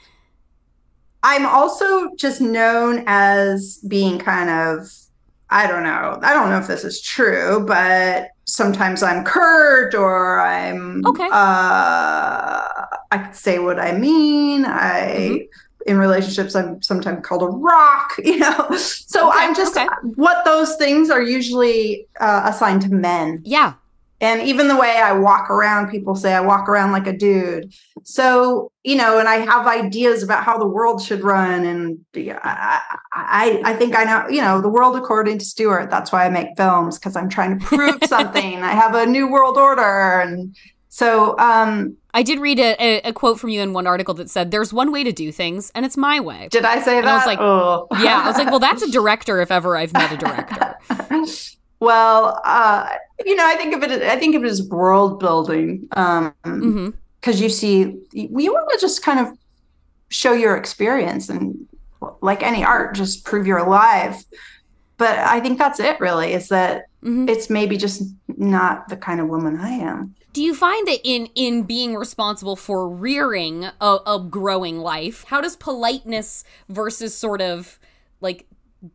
[1.22, 4.90] I'm also just known as being kind of
[5.50, 6.18] I don't know.
[6.22, 11.28] I don't know if this is true, but sometimes I'm curt or I'm Okay.
[11.30, 12.62] uh
[13.12, 14.64] I say what I mean.
[14.66, 15.46] I
[15.86, 18.68] in relationships I'm sometimes called a rock, you know.
[18.76, 19.78] So I'm just
[20.14, 23.42] what those things are usually uh, assigned to men.
[23.44, 23.74] Yeah.
[24.20, 27.72] And even the way I walk around, people say I walk around like a dude.
[28.02, 31.64] So, you know, and I have ideas about how the world should run.
[31.64, 32.80] And I,
[33.12, 35.88] I, I think I know, you know, the world according to Stewart.
[35.88, 38.62] That's why I make films because I'm trying to prove something.
[38.62, 40.20] I have a new world order.
[40.20, 40.54] And
[40.90, 44.50] so, um, I did read a, a, quote from you in one article that said,
[44.50, 47.12] "There's one way to do things, and it's my way." Did I say and that?
[47.12, 47.86] I was like, Oh.
[47.92, 50.76] "Yeah." I was like, "Well, that's a director if ever I've met a director."
[51.80, 52.88] well, uh,
[53.24, 54.02] you know, I think of it.
[54.02, 56.90] I think of it as world building, um, Mm-hmm.
[57.20, 59.36] because you see, you want to just kind of
[60.10, 61.66] show your experience, and
[62.22, 64.16] like any art, just prove you're alive.
[64.96, 65.98] But I think that's it.
[66.00, 67.30] Really, is that Mm-hmm.
[67.30, 68.02] it's maybe just
[68.36, 70.14] not the kind of woman I am.
[70.34, 75.40] Do you find that in in being responsible for rearing a, a growing life, how
[75.40, 77.78] does politeness versus sort of
[78.20, 78.46] like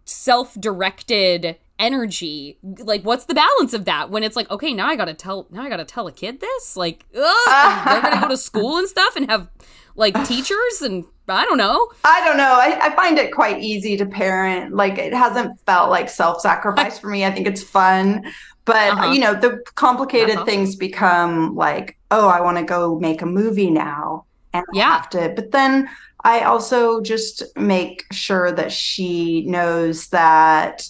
[0.05, 5.13] self-directed energy like what's the balance of that when it's like okay now i gotta
[5.13, 8.77] tell now i gotta tell a kid this like ugh, they're gonna go to school
[8.77, 9.49] and stuff and have
[9.95, 12.53] like teachers and i don't know I don't know.
[12.59, 14.75] I, I find it quite easy to parent.
[14.75, 17.25] Like it hasn't felt like self sacrifice for me.
[17.25, 18.23] I think it's fun.
[18.65, 19.11] But Uh-huh.
[19.11, 20.45] you know, the complicated awesome.
[20.45, 24.25] things become like, oh, I want to go make a movie now.
[24.53, 25.33] And I have to.
[25.35, 25.89] But then
[26.23, 30.87] I also just make sure that she knows that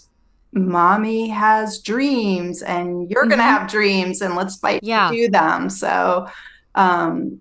[0.56, 3.58] mommy has dreams and you're gonna Mhm.
[3.60, 5.10] have dreams and let's fight Yeah.
[5.12, 5.70] to do them.
[5.70, 6.28] So
[6.76, 7.40] um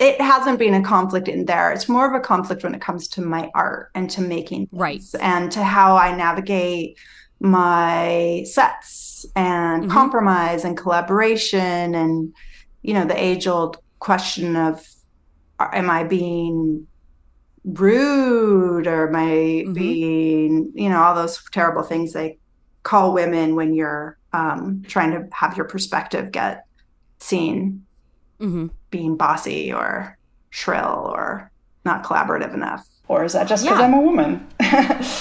[0.00, 1.70] it hasn't been a conflict in there.
[1.72, 5.02] It's more of a conflict when it comes to my art and to making right
[5.20, 6.96] and to how I navigate
[7.40, 9.90] my sets and Mhm.
[9.90, 12.32] compromise and collaboration and
[12.82, 14.84] you know the age old question of
[15.60, 16.86] am I being
[17.74, 22.38] rude or am I being you know all those terrible things they
[22.82, 26.64] call women when you're um, trying to have your perspective get
[27.18, 27.84] seen
[28.40, 28.68] mm-hmm.
[28.90, 30.16] being bossy or
[30.50, 31.50] shrill or
[31.84, 33.84] not collaborative enough or is that just because Yeah.
[33.84, 34.46] I'm a woman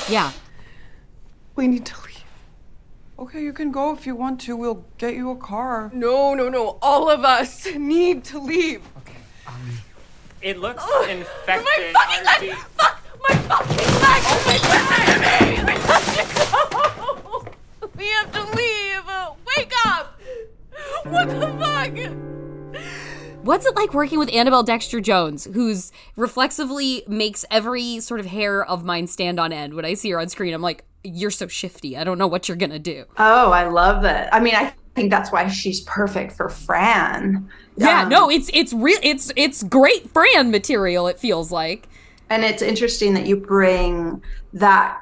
[0.10, 0.32] yeah
[1.56, 2.24] We need to leave.
[3.18, 4.56] Okay, you can go if you want to.
[4.56, 5.90] We'll get you a car.
[5.92, 6.78] No, no, no.
[6.84, 8.84] All of us need to leave.
[10.48, 11.94] It looks Ugh, infected.
[11.94, 12.56] my fucking leg!
[12.78, 13.02] Fuck!
[13.28, 14.22] My fucking leg!
[15.60, 17.54] Oh my god!
[17.98, 19.04] We have to leave!
[19.58, 20.18] Wake up!
[21.04, 23.44] What the fuck?
[23.44, 28.64] What's it like working with Annabelle Dexter Jones, who's reflexively makes every sort of hair
[28.64, 30.54] of mine stand on end when I see her on screen?
[30.54, 31.98] I'm like, you're so shifty.
[31.98, 33.04] I don't know what you're gonna do.
[33.18, 34.34] Oh, I love that.
[34.34, 37.48] I mean, I think that's why she's perfect for Fran.
[37.78, 38.98] Yeah, Um, no, it's it's real.
[39.04, 41.08] It's it's great Fran material.
[41.08, 41.88] It feels like.
[42.30, 44.22] And it's interesting that you bring
[44.54, 44.98] that.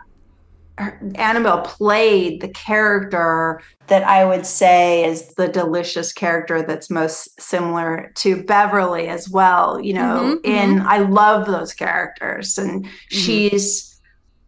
[0.77, 7.39] her- Annabelle played the character that I would say is the delicious character that's most
[7.39, 9.79] similar to Beverly as well.
[9.79, 10.85] You know, Mhm, in mhm.
[10.85, 13.97] I love those characters, and she's,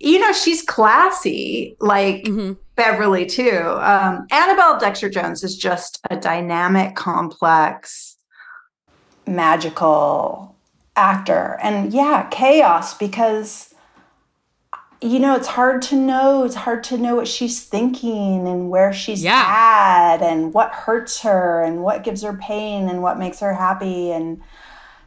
[0.01, 2.27] you know, she's classy like
[2.77, 3.63] Beverly too.
[3.81, 8.17] Um, Annabelle Dexter Jones is just a dynamic, complex,
[9.25, 10.55] magical
[10.95, 13.73] actor, and yeah, chaos because
[15.01, 16.43] you know, it's hard to know.
[16.43, 21.61] It's hard to know what she's thinking and where she's at and what hurts her
[21.61, 24.11] and what gives her pain and what makes her happy.
[24.11, 24.41] And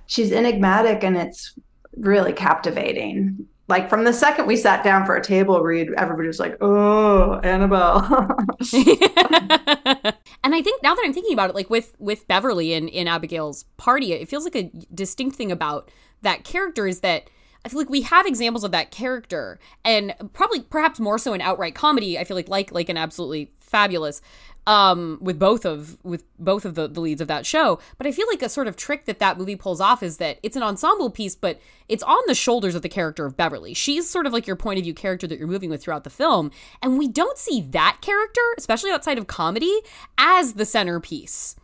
[0.07, 1.59] she's enigmatic and it's
[1.97, 3.49] really captivating.
[3.71, 7.41] Like from the second we sat down for a table read, everybody was like, oh,
[7.43, 8.37] Annabelle.
[10.43, 13.07] And I think now that I'm thinking about it, like with with Beverly in in
[13.07, 15.91] Abigail's party, it feels like a distinct thing about
[16.23, 17.29] that character is that
[17.64, 21.43] I feel like we have examples of that character, and probably perhaps more so in
[21.43, 22.18] outright comedy.
[22.18, 24.23] I feel like like like an absolutely fabulous
[24.66, 27.78] um with both of with both of the, the leads of that show.
[27.98, 30.38] But i feel like a sort of trick that that movie pulls off is that
[30.42, 33.74] it's an ensemble piece but it's on the shoulders of the character of beverly.
[33.74, 36.11] She's sort of like your point of view character that you're moving with throughout the
[36.11, 36.50] film.
[36.82, 39.80] And we don't see that character especially outside of comedy
[40.18, 41.56] as the centerpiece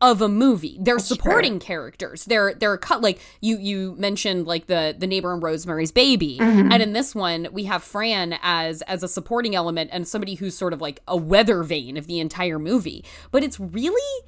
[0.00, 0.78] of a movie.
[0.80, 2.24] They're supporting characters.
[2.24, 6.72] They're they're cut like you you mentioned like the the neighbor in Rosemary's Baby, Mhm.
[6.72, 10.56] and in this one we have Fran as as a supporting element and somebody who's
[10.56, 13.04] sort of like a weather vane of the entire movie.
[13.30, 14.24] But it's really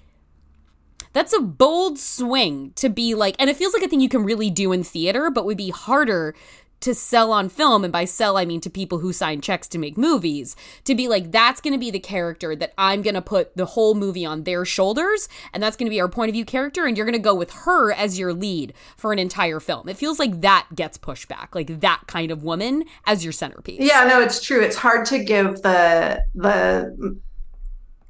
[1.15, 4.25] that's a bold swing to be like, and it feels like a thing you can
[4.25, 6.35] really do in theater, but would be harder
[6.83, 7.85] to sell on film.
[7.85, 10.57] And by sell, I mean to people who sign checks to make movies.
[10.85, 13.67] To be like, that's going to be the character that I'm going to put the
[13.67, 15.29] whole movie on their shoulders.
[15.53, 16.87] And that's going to be our point of view character.
[16.87, 19.89] And you're going to go with her as your lead for an entire film.
[19.89, 23.81] It feels like that gets pushed back, like that kind of woman as your centerpiece.
[23.81, 24.61] Yeah, no, it's true.
[24.61, 27.19] It's hard to give the the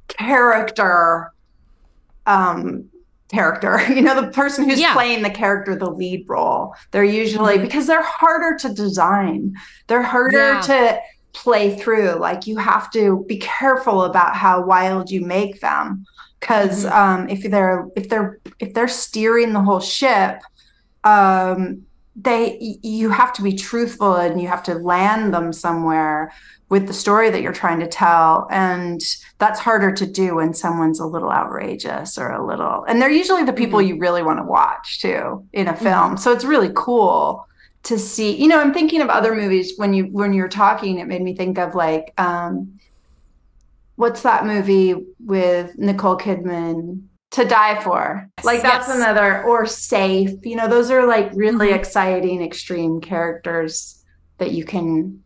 [0.07, 1.31] character
[2.25, 2.89] um
[3.29, 7.61] character you know the person who's playing the character the lead role they're usually Mhm.
[7.63, 9.53] because they're harder to design
[9.87, 10.61] they're harder Yeah.
[10.61, 10.99] to
[11.33, 16.05] play through like you have to be careful about how wild you make them
[16.39, 16.95] because Mm-hmm.
[17.23, 20.41] um if they're if they're if they're steering the whole ship
[21.03, 21.83] um
[22.15, 26.31] they you have to be truthful and you have to land them somewhere
[26.69, 28.47] with the story that you're trying to tell.
[28.51, 29.01] And
[29.39, 33.43] that's harder to do when someone's a little outrageous or a little and they're usually
[33.43, 36.17] the people you really want to watch too in a film.
[36.17, 37.47] So it's really cool
[37.83, 41.07] to see you know i'm thinking of other movies when you when you're talking it
[41.07, 42.79] made me think of like um
[43.95, 47.03] what's that movie with nicole kidman
[47.33, 48.97] to die for like that's yes.
[48.97, 54.03] another or safe you know those are like really exciting extreme characters
[54.37, 55.21] that you can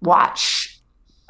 [0.00, 0.80] watch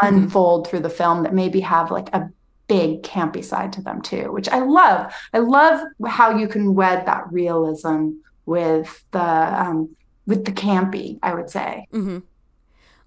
[0.00, 2.28] unfold through the film that maybe have like a
[2.68, 5.12] big campy side to them too, which I love.
[5.32, 8.12] I love how you can wed that realism
[8.46, 9.94] with the um,
[10.26, 11.18] with the campy.
[11.22, 11.86] I would say.
[11.92, 12.18] Mm-hmm.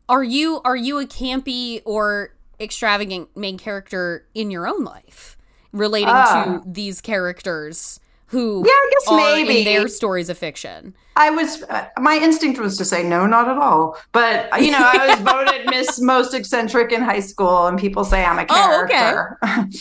[0.08, 5.35] Are you are you a campy or extravagant main character in your own life,
[5.76, 6.44] relating Ah.
[6.46, 9.64] to these characters who Yeah, I guess are maybe.
[9.64, 10.96] their stories of fiction?
[11.16, 13.98] I was uh, my instinct was to say no, not at all.
[14.12, 18.26] But you know, I was voted Miss Most Eccentric in high school, and people say
[18.26, 19.38] I'm a character.
[19.44, 19.70] Oh, okay.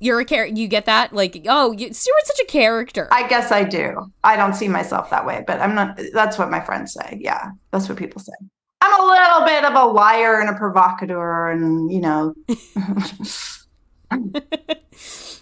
[0.00, 0.54] You're a character.
[0.56, 1.12] You get that?
[1.12, 3.08] Like, oh, you, Stewart's such a character.
[3.10, 4.12] I guess I do.
[4.22, 5.98] I don't see myself that way, but I'm not.
[6.14, 7.18] That's what my friends say.
[7.20, 8.32] Yeah, that's what people say.
[8.80, 12.32] I'm a little bit of a liar and a provocateur, and you know,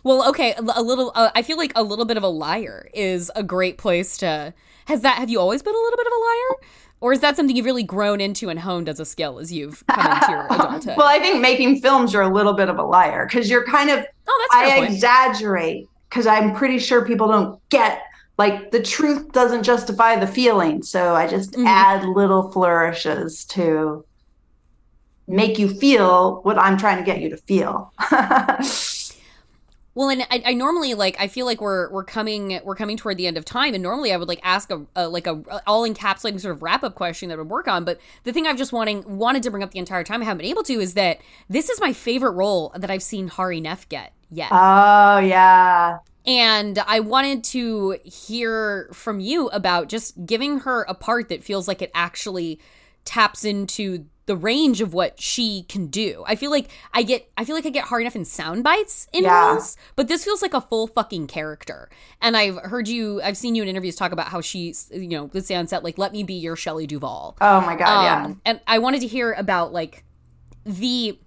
[0.03, 1.11] Well, okay, a little.
[1.15, 4.55] Uh, I feel like a little bit of a liar is a great place to.
[4.87, 5.17] Has that?
[5.19, 7.67] Have you always been a little bit of a liar, or is that something you've
[7.67, 10.97] really grown into and honed as a skill as you've come into your adulthood?
[10.97, 13.91] well, I think making films you're a little bit of a liar because you're kind
[13.91, 14.05] of.
[14.29, 14.93] Oh, that's I point.
[14.93, 18.03] exaggerate because I'm pretty sure people don't get
[18.39, 21.67] like the truth doesn't justify the feeling, so I just Mm-hmm.
[21.67, 24.05] add little flourishes to
[25.27, 27.93] make you feel what I'm trying to get you to feel.
[29.97, 33.17] Well, and I, I normally like I feel like we're we're coming we're coming toward
[33.17, 35.89] the end of time, and normally I would like ask a, a like a, all
[35.89, 37.83] encapsulating sort of wrap up question that would work on.
[37.85, 40.43] But the thing I've just wanting wanted to bring up the entire time I haven't
[40.43, 43.89] been able to is that this is my favorite role that I've seen Hari Nef
[43.89, 44.51] get yet.
[44.53, 46.01] oh yeah.
[46.27, 51.67] And I wanted to hear from you about just giving her a part that feels
[51.67, 52.61] like it actually
[53.07, 56.25] taps into the range of what she can do.
[56.27, 59.07] I feel like I get I feel like I get Hari Nef in sound bites
[59.13, 59.53] in Yeah.
[59.53, 61.89] roles, but this feels like a full fucking character.
[62.21, 65.25] And I've heard you I've seen you in interviews talk about how she's you know,
[65.27, 67.37] would say on set like let me be your Shelley Duvall.
[67.41, 68.25] Oh my god, yeah.
[68.25, 70.05] Um, And I wanted to hear about like
[70.65, 71.19] the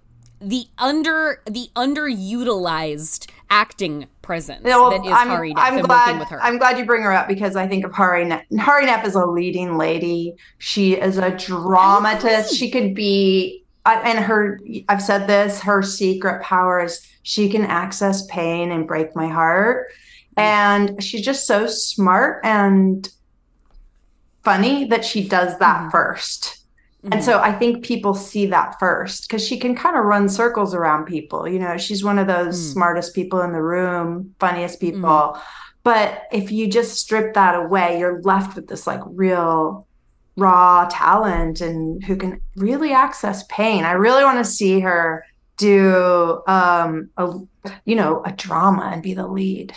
[0.42, 6.06] the under the underutilized acting presence Yeah, well, that is I'm, Hari Nef I'm glad,
[6.06, 6.40] working with her.
[6.40, 8.44] I'm glad you bring her up because I think of Hari Nef.
[8.60, 10.36] Hari Nef is a leading lady.
[10.58, 12.54] She is a dramatist.
[12.54, 18.24] She could be, and her, I've said this, her secret power is she can access
[18.26, 19.88] pain and break my heart.
[20.36, 20.42] Mm.
[20.42, 23.08] And she's just so smart and
[24.44, 25.90] funny that she does that mm-hmm.
[25.90, 26.59] first.
[27.04, 27.44] And so mm-hmm.
[27.44, 31.48] I think people see that first because she can kind of run circles around people.
[31.48, 32.72] You know, she's one of those mm.
[32.72, 35.00] smartest people in the room, funniest people.
[35.00, 35.40] Mm-hmm.
[35.82, 39.86] But if you just strip that away, you're left with this like real
[40.36, 43.84] raw talent and who can really access pain.
[43.84, 45.24] I really want to see her
[45.56, 47.32] do um a
[47.84, 49.74] you know, a drama and be the lead.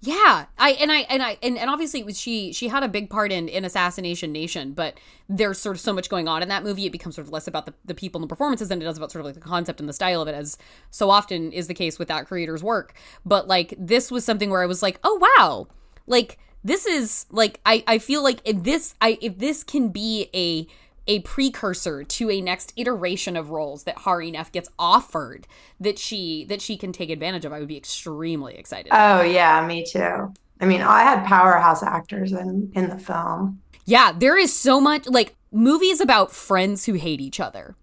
[0.00, 2.88] Yeah, I and I and I and, and obviously it was she she had a
[2.88, 6.48] big part in in Assassination Nation, but there's sort of so much going on in
[6.48, 6.84] that movie.
[6.86, 8.98] It becomes sort of less about the, the people and the performances than it does
[8.98, 10.58] about sort of like the concept and the style of it, as
[10.90, 12.94] so often is the case with that creator's work.
[13.24, 15.68] But like this was something where I was like, oh wow,
[16.06, 20.28] like this is like I I feel like if this I if this can be
[20.34, 20.66] a
[21.06, 25.46] a precursor to a next iteration of roles that Hari Nef gets offered
[25.80, 28.90] that she that she can take advantage of, I would be extremely excited.
[28.92, 30.32] Oh yeah, me too.
[30.60, 33.60] I mean, I had powerhouse actors in in the film.
[33.84, 37.76] Yeah, there is so much like movies about friends who hate each other.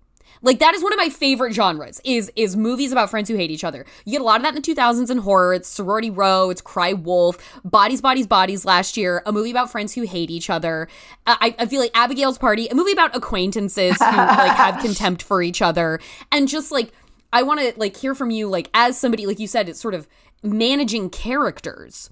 [0.43, 3.49] Like that is one of my favorite genres is is movies about friends who hate
[3.49, 3.85] each other.
[4.05, 5.53] You get a lot of that in the 2000s in horror.
[5.53, 9.95] It's Sorority Row, it's Cry Wolf, Bodies Bodies Bodies last year, a movie about friends
[9.95, 10.87] who hate each other.
[11.25, 15.23] Uh, I, I feel like Abigail's Party, a movie about acquaintances who like have contempt
[15.23, 15.99] for each other
[16.31, 16.91] and just like
[17.31, 19.95] I want to like hear from you like as somebody like you said it's sort
[19.95, 20.07] of
[20.43, 22.09] managing characters,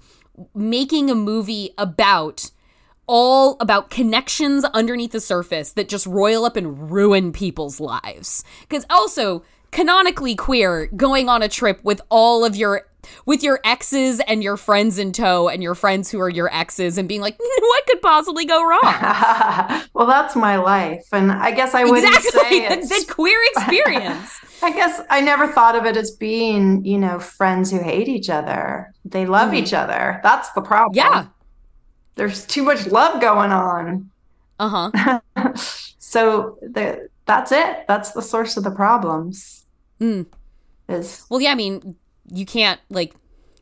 [0.54, 2.50] making a movie about
[3.14, 8.42] all about connections underneath the surface that just roil up and ruin people's lives.
[8.62, 12.86] Because also, canonically queer, going on a trip with all of your
[13.26, 16.96] with your exes and your friends in tow and your friends who are your exes
[16.96, 18.80] and being like, what could possibly go wrong?
[19.92, 23.38] well, that's my life, and I guess I wouldn't exactly say the, it's the queer
[23.54, 24.38] experience.
[24.62, 28.30] I guess I never thought of it as being, you know, friends who hate each
[28.30, 28.90] other.
[29.04, 29.56] They love Mhm.
[29.56, 30.20] each other.
[30.22, 30.94] That's the problem.
[30.96, 31.26] Yeah.
[32.14, 34.10] There's too much love going on.
[34.58, 35.20] Uh huh.
[35.98, 37.84] so the, that's it.
[37.88, 39.64] That's the source of the problems.
[40.00, 40.26] Mm.
[40.88, 41.96] Is Well, yeah, I mean,
[42.30, 43.14] you can't like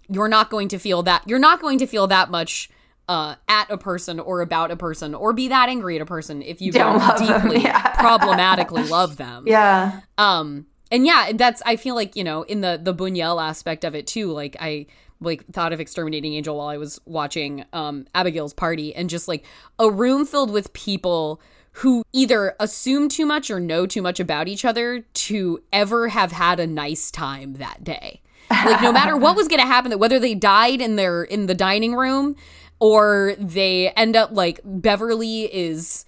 [0.09, 2.69] you're not going to feel that you're not going to feel that much
[3.09, 6.43] uh, at a person or about a person or be that angry at a person
[6.43, 7.95] if you Don't don't, deeply yeah.
[7.99, 9.45] problematically love them.
[9.47, 10.01] yeah.
[10.19, 13.95] Um and yeah, that's I feel like, you know, in the the Buñuel aspect of
[13.95, 14.87] it too, like I
[15.21, 19.45] like thought of exterminating angel while I was watching um Abigail's party and just like
[19.79, 21.41] a room filled with people
[21.73, 26.33] who either assume too much or know too much about each other to ever have
[26.33, 28.21] had a nice time that day.
[28.51, 31.47] Like no matter what was going to happen that whether they died in their in
[31.47, 32.35] the dining room
[32.81, 36.05] or they end up like Beverly is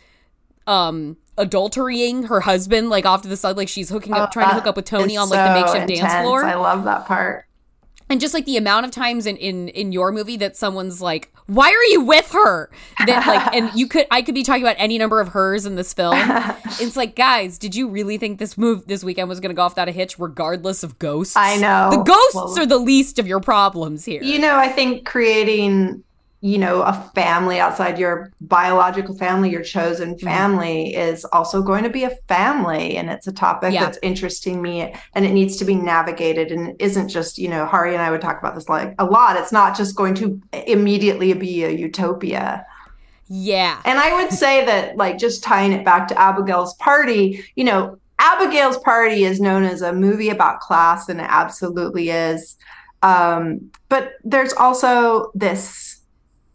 [0.67, 4.49] um adulterating her husband like off to the side like she's hooking up Oh, trying
[4.49, 6.25] to hook up with Tony on like the so makeshift dance intense.
[6.27, 6.45] floor.
[6.45, 7.47] I love that part.
[8.13, 11.31] And just like the amount of times in in in your movie that someone's like
[11.47, 12.71] why are you with her?
[13.07, 15.75] That like and you could i could be talking about any number of hers in
[15.75, 16.17] this film.
[16.81, 19.73] It's like guys did you really think this move this weekend was gonna go off
[19.73, 21.37] without a hitch regardless of ghosts?
[21.37, 21.91] I know.
[21.91, 24.23] the ghosts Well- are the least of your problems here.
[24.23, 26.03] You know, I think creating,
[26.45, 30.27] you know, a family outside your biological family, your chosen Mm-hmm.
[30.27, 32.97] family, is also going to be a family.
[32.97, 33.85] And it's a topic Yeah.
[33.85, 36.51] that's interesting me and it needs to be navigated.
[36.51, 39.05] And it isn't just, you know, Hari and I would talk about this like a
[39.05, 39.37] lot.
[39.37, 42.67] It's not just going to immediately be a utopia.
[43.29, 47.65] yeah And I would say that, like, just tying it back to Abigail's party, you
[47.65, 52.57] know, Abigail's party is known as a movie about class, and it absolutely is.
[53.03, 56.02] Um, but there's also this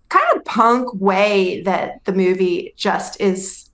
[0.10, 3.70] kind of punk way that the movie just is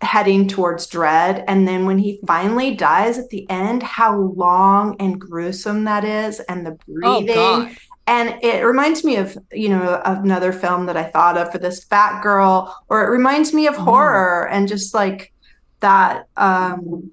[0.00, 1.44] heading towards dread.
[1.48, 6.40] And then when he finally dies at the end, how long and gruesome that is,
[6.40, 7.34] and the Oh, breathing.
[7.34, 7.76] God.
[8.06, 11.82] And it reminds me of, you know, another film that I thought of for this
[11.82, 15.32] fat girl, or it reminds me of horror and just like
[15.80, 17.10] that um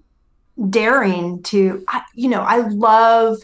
[0.70, 1.84] daring to,
[2.14, 3.39] you know, I love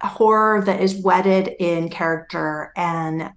[0.00, 3.32] horror that is wedded in character and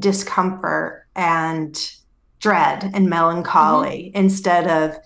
[0.00, 1.92] discomfort and
[2.40, 4.98] dread and melancholy instead of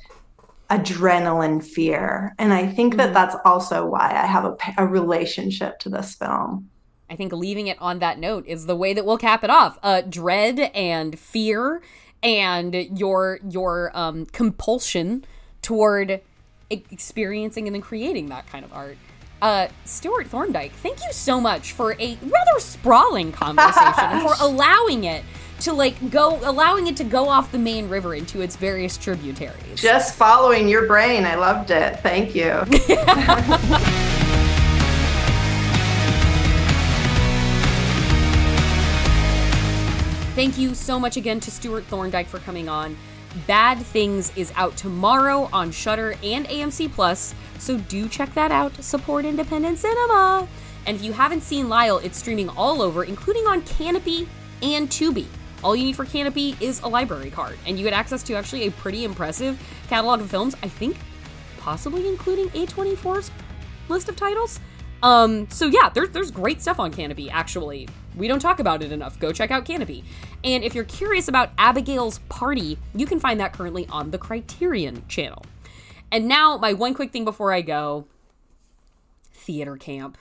[0.70, 2.34] adrenaline fear.
[2.38, 6.70] And I think that that's also why I have a, a relationship to this film.
[7.11, 9.78] I think leaving it on that note is the way that we'll cap it off.
[9.82, 11.82] Uh, dread and fear
[12.22, 15.24] and your your um, compulsion
[15.61, 16.22] toward
[16.70, 18.97] experiencing and then creating that kind of art.
[19.43, 25.05] Uh, Stewart Thorndike, thank you so much for a rather sprawling conversation and for allowing
[25.05, 25.22] it
[25.61, 29.80] to like go, allowing it to go off the main river into its various tributaries.
[29.80, 31.24] Just following your brain.
[31.24, 32.01] I loved it.
[32.01, 32.64] Thank you.
[40.35, 42.97] Thank you so much again to Stewart Thorndike for coming on.
[43.47, 48.82] Bad Things is out tomorrow on Shudder and MGM Plus, so do check that out.
[48.82, 50.47] Support independent cinema.
[50.87, 54.28] And if you haven't seen Lyle, it's streaming all over, including on Kanopy
[54.62, 55.26] and Tubi.
[55.62, 58.66] All you need for Kanopy is a library card, and you get access to actually
[58.66, 60.55] a pretty impressive catalog of films.
[60.62, 60.97] I think
[61.59, 63.30] possibly including A24's
[63.89, 64.61] list of titles.
[65.03, 67.30] Um, so yeah, there's there's great stuff on Kanopy.
[67.32, 69.18] Actually, we don't talk about it enough.
[69.18, 70.04] Go check out Kanopy.
[70.42, 75.04] And if you're curious about Abigail's Party, you can find that currently on the Criterion
[75.08, 75.44] channel.
[76.12, 78.06] And now, my one quick thing before I go:
[79.32, 80.18] theater camp.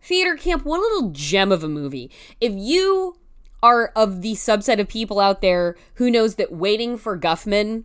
[0.00, 0.64] Theater camp.
[0.64, 2.10] What a little gem of a movie.
[2.40, 3.18] If you
[3.62, 7.84] are of the subset of people out there who knows that Waiting for Guffman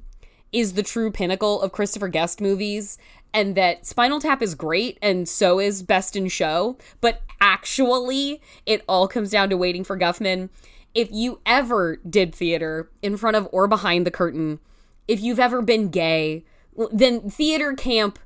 [0.51, 2.99] is the true pinnacle of Christopher Guest movies
[3.34, 8.84] and that Spinal Tap is great and so is Best in Show, but actually it
[8.88, 10.49] all comes down to Waiting for Guffman.
[10.93, 14.59] If you ever did theater in front of or behind the curtain,
[15.07, 16.45] if you've ever been gay,
[16.91, 18.19] then theater camp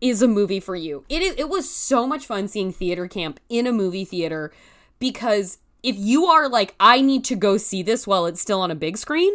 [0.00, 1.04] is a movie for you.
[1.08, 4.52] It is, it was so much fun seeing theater camp in a movie theater
[4.98, 8.70] because if you are like I need to go see this while it's still on
[8.70, 9.32] a big screen,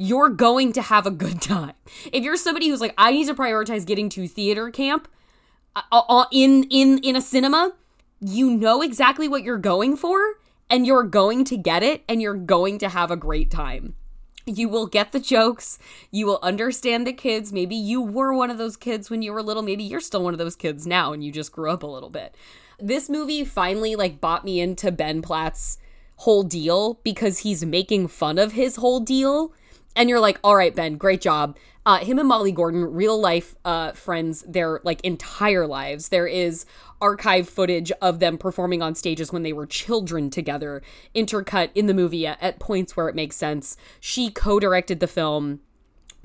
[0.00, 1.74] you're going to have a good time.
[2.12, 5.08] If you're somebody who's like, I need to prioritize getting to theater camp
[5.76, 7.74] uh, uh, in in in a cinema,
[8.20, 10.36] you know exactly what you're going for,
[10.70, 13.94] and you're going to get it, and you're going to have a great time.
[14.46, 15.78] You will get the jokes.
[16.10, 17.52] You will understand the kids.
[17.52, 19.62] Maybe you were one of those kids when you were little.
[19.62, 22.08] Maybe you're still one of those kids now, and you just grew up a little
[22.08, 22.34] bit.
[22.80, 25.78] This movie finally like bought me into Ben Platt's
[26.16, 29.52] whole deal because he's making fun of his whole deal
[29.98, 31.58] and you're like, all right, Ben, great job.
[31.84, 36.10] Uh, him and Molly Gordon, real life uh, friends, their like entire lives.
[36.10, 36.64] There is
[37.00, 40.82] archive footage of them performing on stages when they were children together,
[41.14, 43.76] intercut in the movie at, at points where it makes sense.
[43.98, 45.60] She co-directed the film.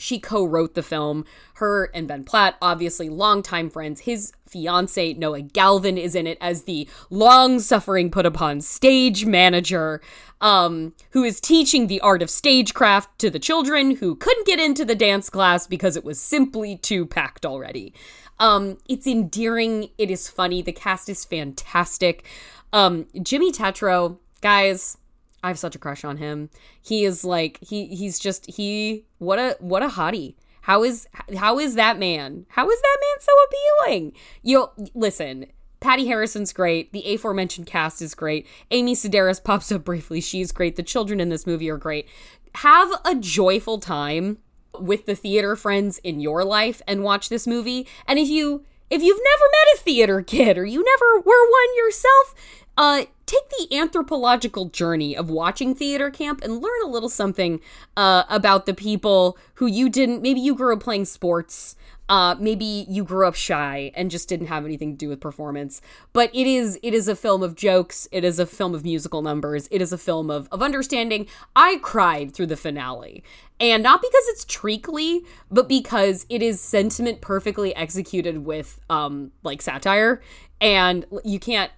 [0.04, 1.24] She co-wrote the film.
[1.56, 4.02] Her and Ben Platt, obviously longtime friends.
[4.02, 10.02] His fiance Noah Galvin is in it as the long-suffering put upon stage manager,
[10.42, 14.84] um, who is teaching the art of stagecraft to the children who couldn't get into
[14.84, 17.94] the dance class because it was simply too packed already.
[18.40, 19.88] Um, it's endearing.
[19.98, 20.62] It is funny.
[20.62, 22.26] The cast is fantastic.
[22.74, 24.98] Um, Jimmy Tatro, guys,
[25.44, 26.50] I have such a crush on him.
[26.82, 30.36] He is like he he's just he what a what a hottie.
[30.62, 32.46] How is how is that man?
[32.50, 34.14] How is that man so appealing?
[34.42, 35.48] You listen.
[35.82, 36.94] Patty Harrison's great.
[36.94, 38.48] The aforementioned cast is great.
[38.72, 40.22] Amy Sedaris pops up briefly.
[40.22, 40.78] She's great.
[40.78, 42.08] The children in this movie are great.
[42.56, 44.38] Have a joyful time
[44.80, 47.86] with the theater friends in your life and watch this movie.
[48.08, 51.78] And if you if you've never met a theater kid or you never were one
[51.78, 52.36] yourself,
[52.78, 57.60] uh, take the anthropological journey of watching theater camp and learn a little something
[57.96, 60.22] uh, about the people who you didn't.
[60.22, 61.76] Maybe you grew up playing sports.
[62.10, 65.82] Uh, maybe you grew up shy and just didn't have anything to do with performance.
[66.12, 68.08] But it is it is a film of jokes.
[68.12, 69.70] It is a film of musical numbers.
[69.72, 71.28] It is a film of of understanding.
[71.56, 73.24] I cried through the finale,
[73.60, 79.62] and not because it's treacly, but because it is sentiment perfectly executed with um like
[79.62, 80.22] satire.
[80.60, 81.72] And you can't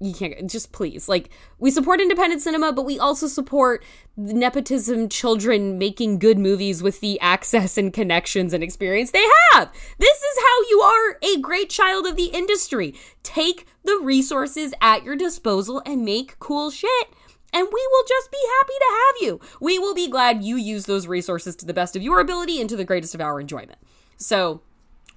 [0.00, 1.08] you can't just please.
[1.08, 1.28] Like
[1.58, 3.84] we support independent cinema but we also support
[4.16, 9.70] nepotism children making good movies with the access and connections and experience they have.
[9.98, 12.94] This is how you are a great child of the industry.
[13.22, 17.14] Take the resources at your disposal and make cool shit
[17.52, 19.40] and we will just be happy to have you.
[19.60, 22.70] We will be glad you use those resources to the best of your ability and
[22.70, 23.78] to the greatest of our enjoyment.
[24.16, 24.62] So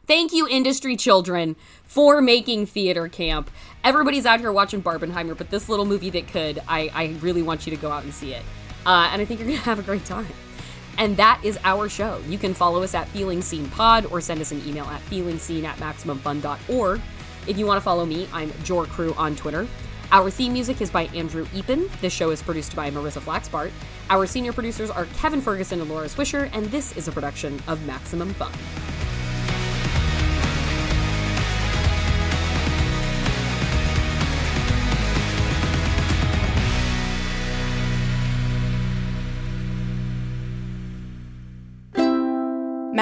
[0.05, 3.49] Thank you, industry children, for making theater camp.
[3.85, 7.65] Everybody's out here watching Barbenheimer, but this little movie that could, I, I really want
[7.65, 8.41] you to go out and see it.
[8.85, 10.27] Uh, and I think you're going to have a great time.
[10.97, 12.21] And that is our show.
[12.27, 15.63] You can follow us at Feeling Seen Pod or send us an email at feelingseen
[15.63, 17.01] at MaximumFun.org.
[17.47, 19.65] If you want to follow me, I'm Jor Crew on Twitter.
[20.11, 21.89] Our theme music is by Andrew Eapen.
[22.01, 23.71] This show is produced by Marissa Flaxbart.
[24.09, 27.83] Our senior producers are Kevin Ferguson and Laura Swisher, and this is a production of
[27.87, 28.51] Maximum Fun.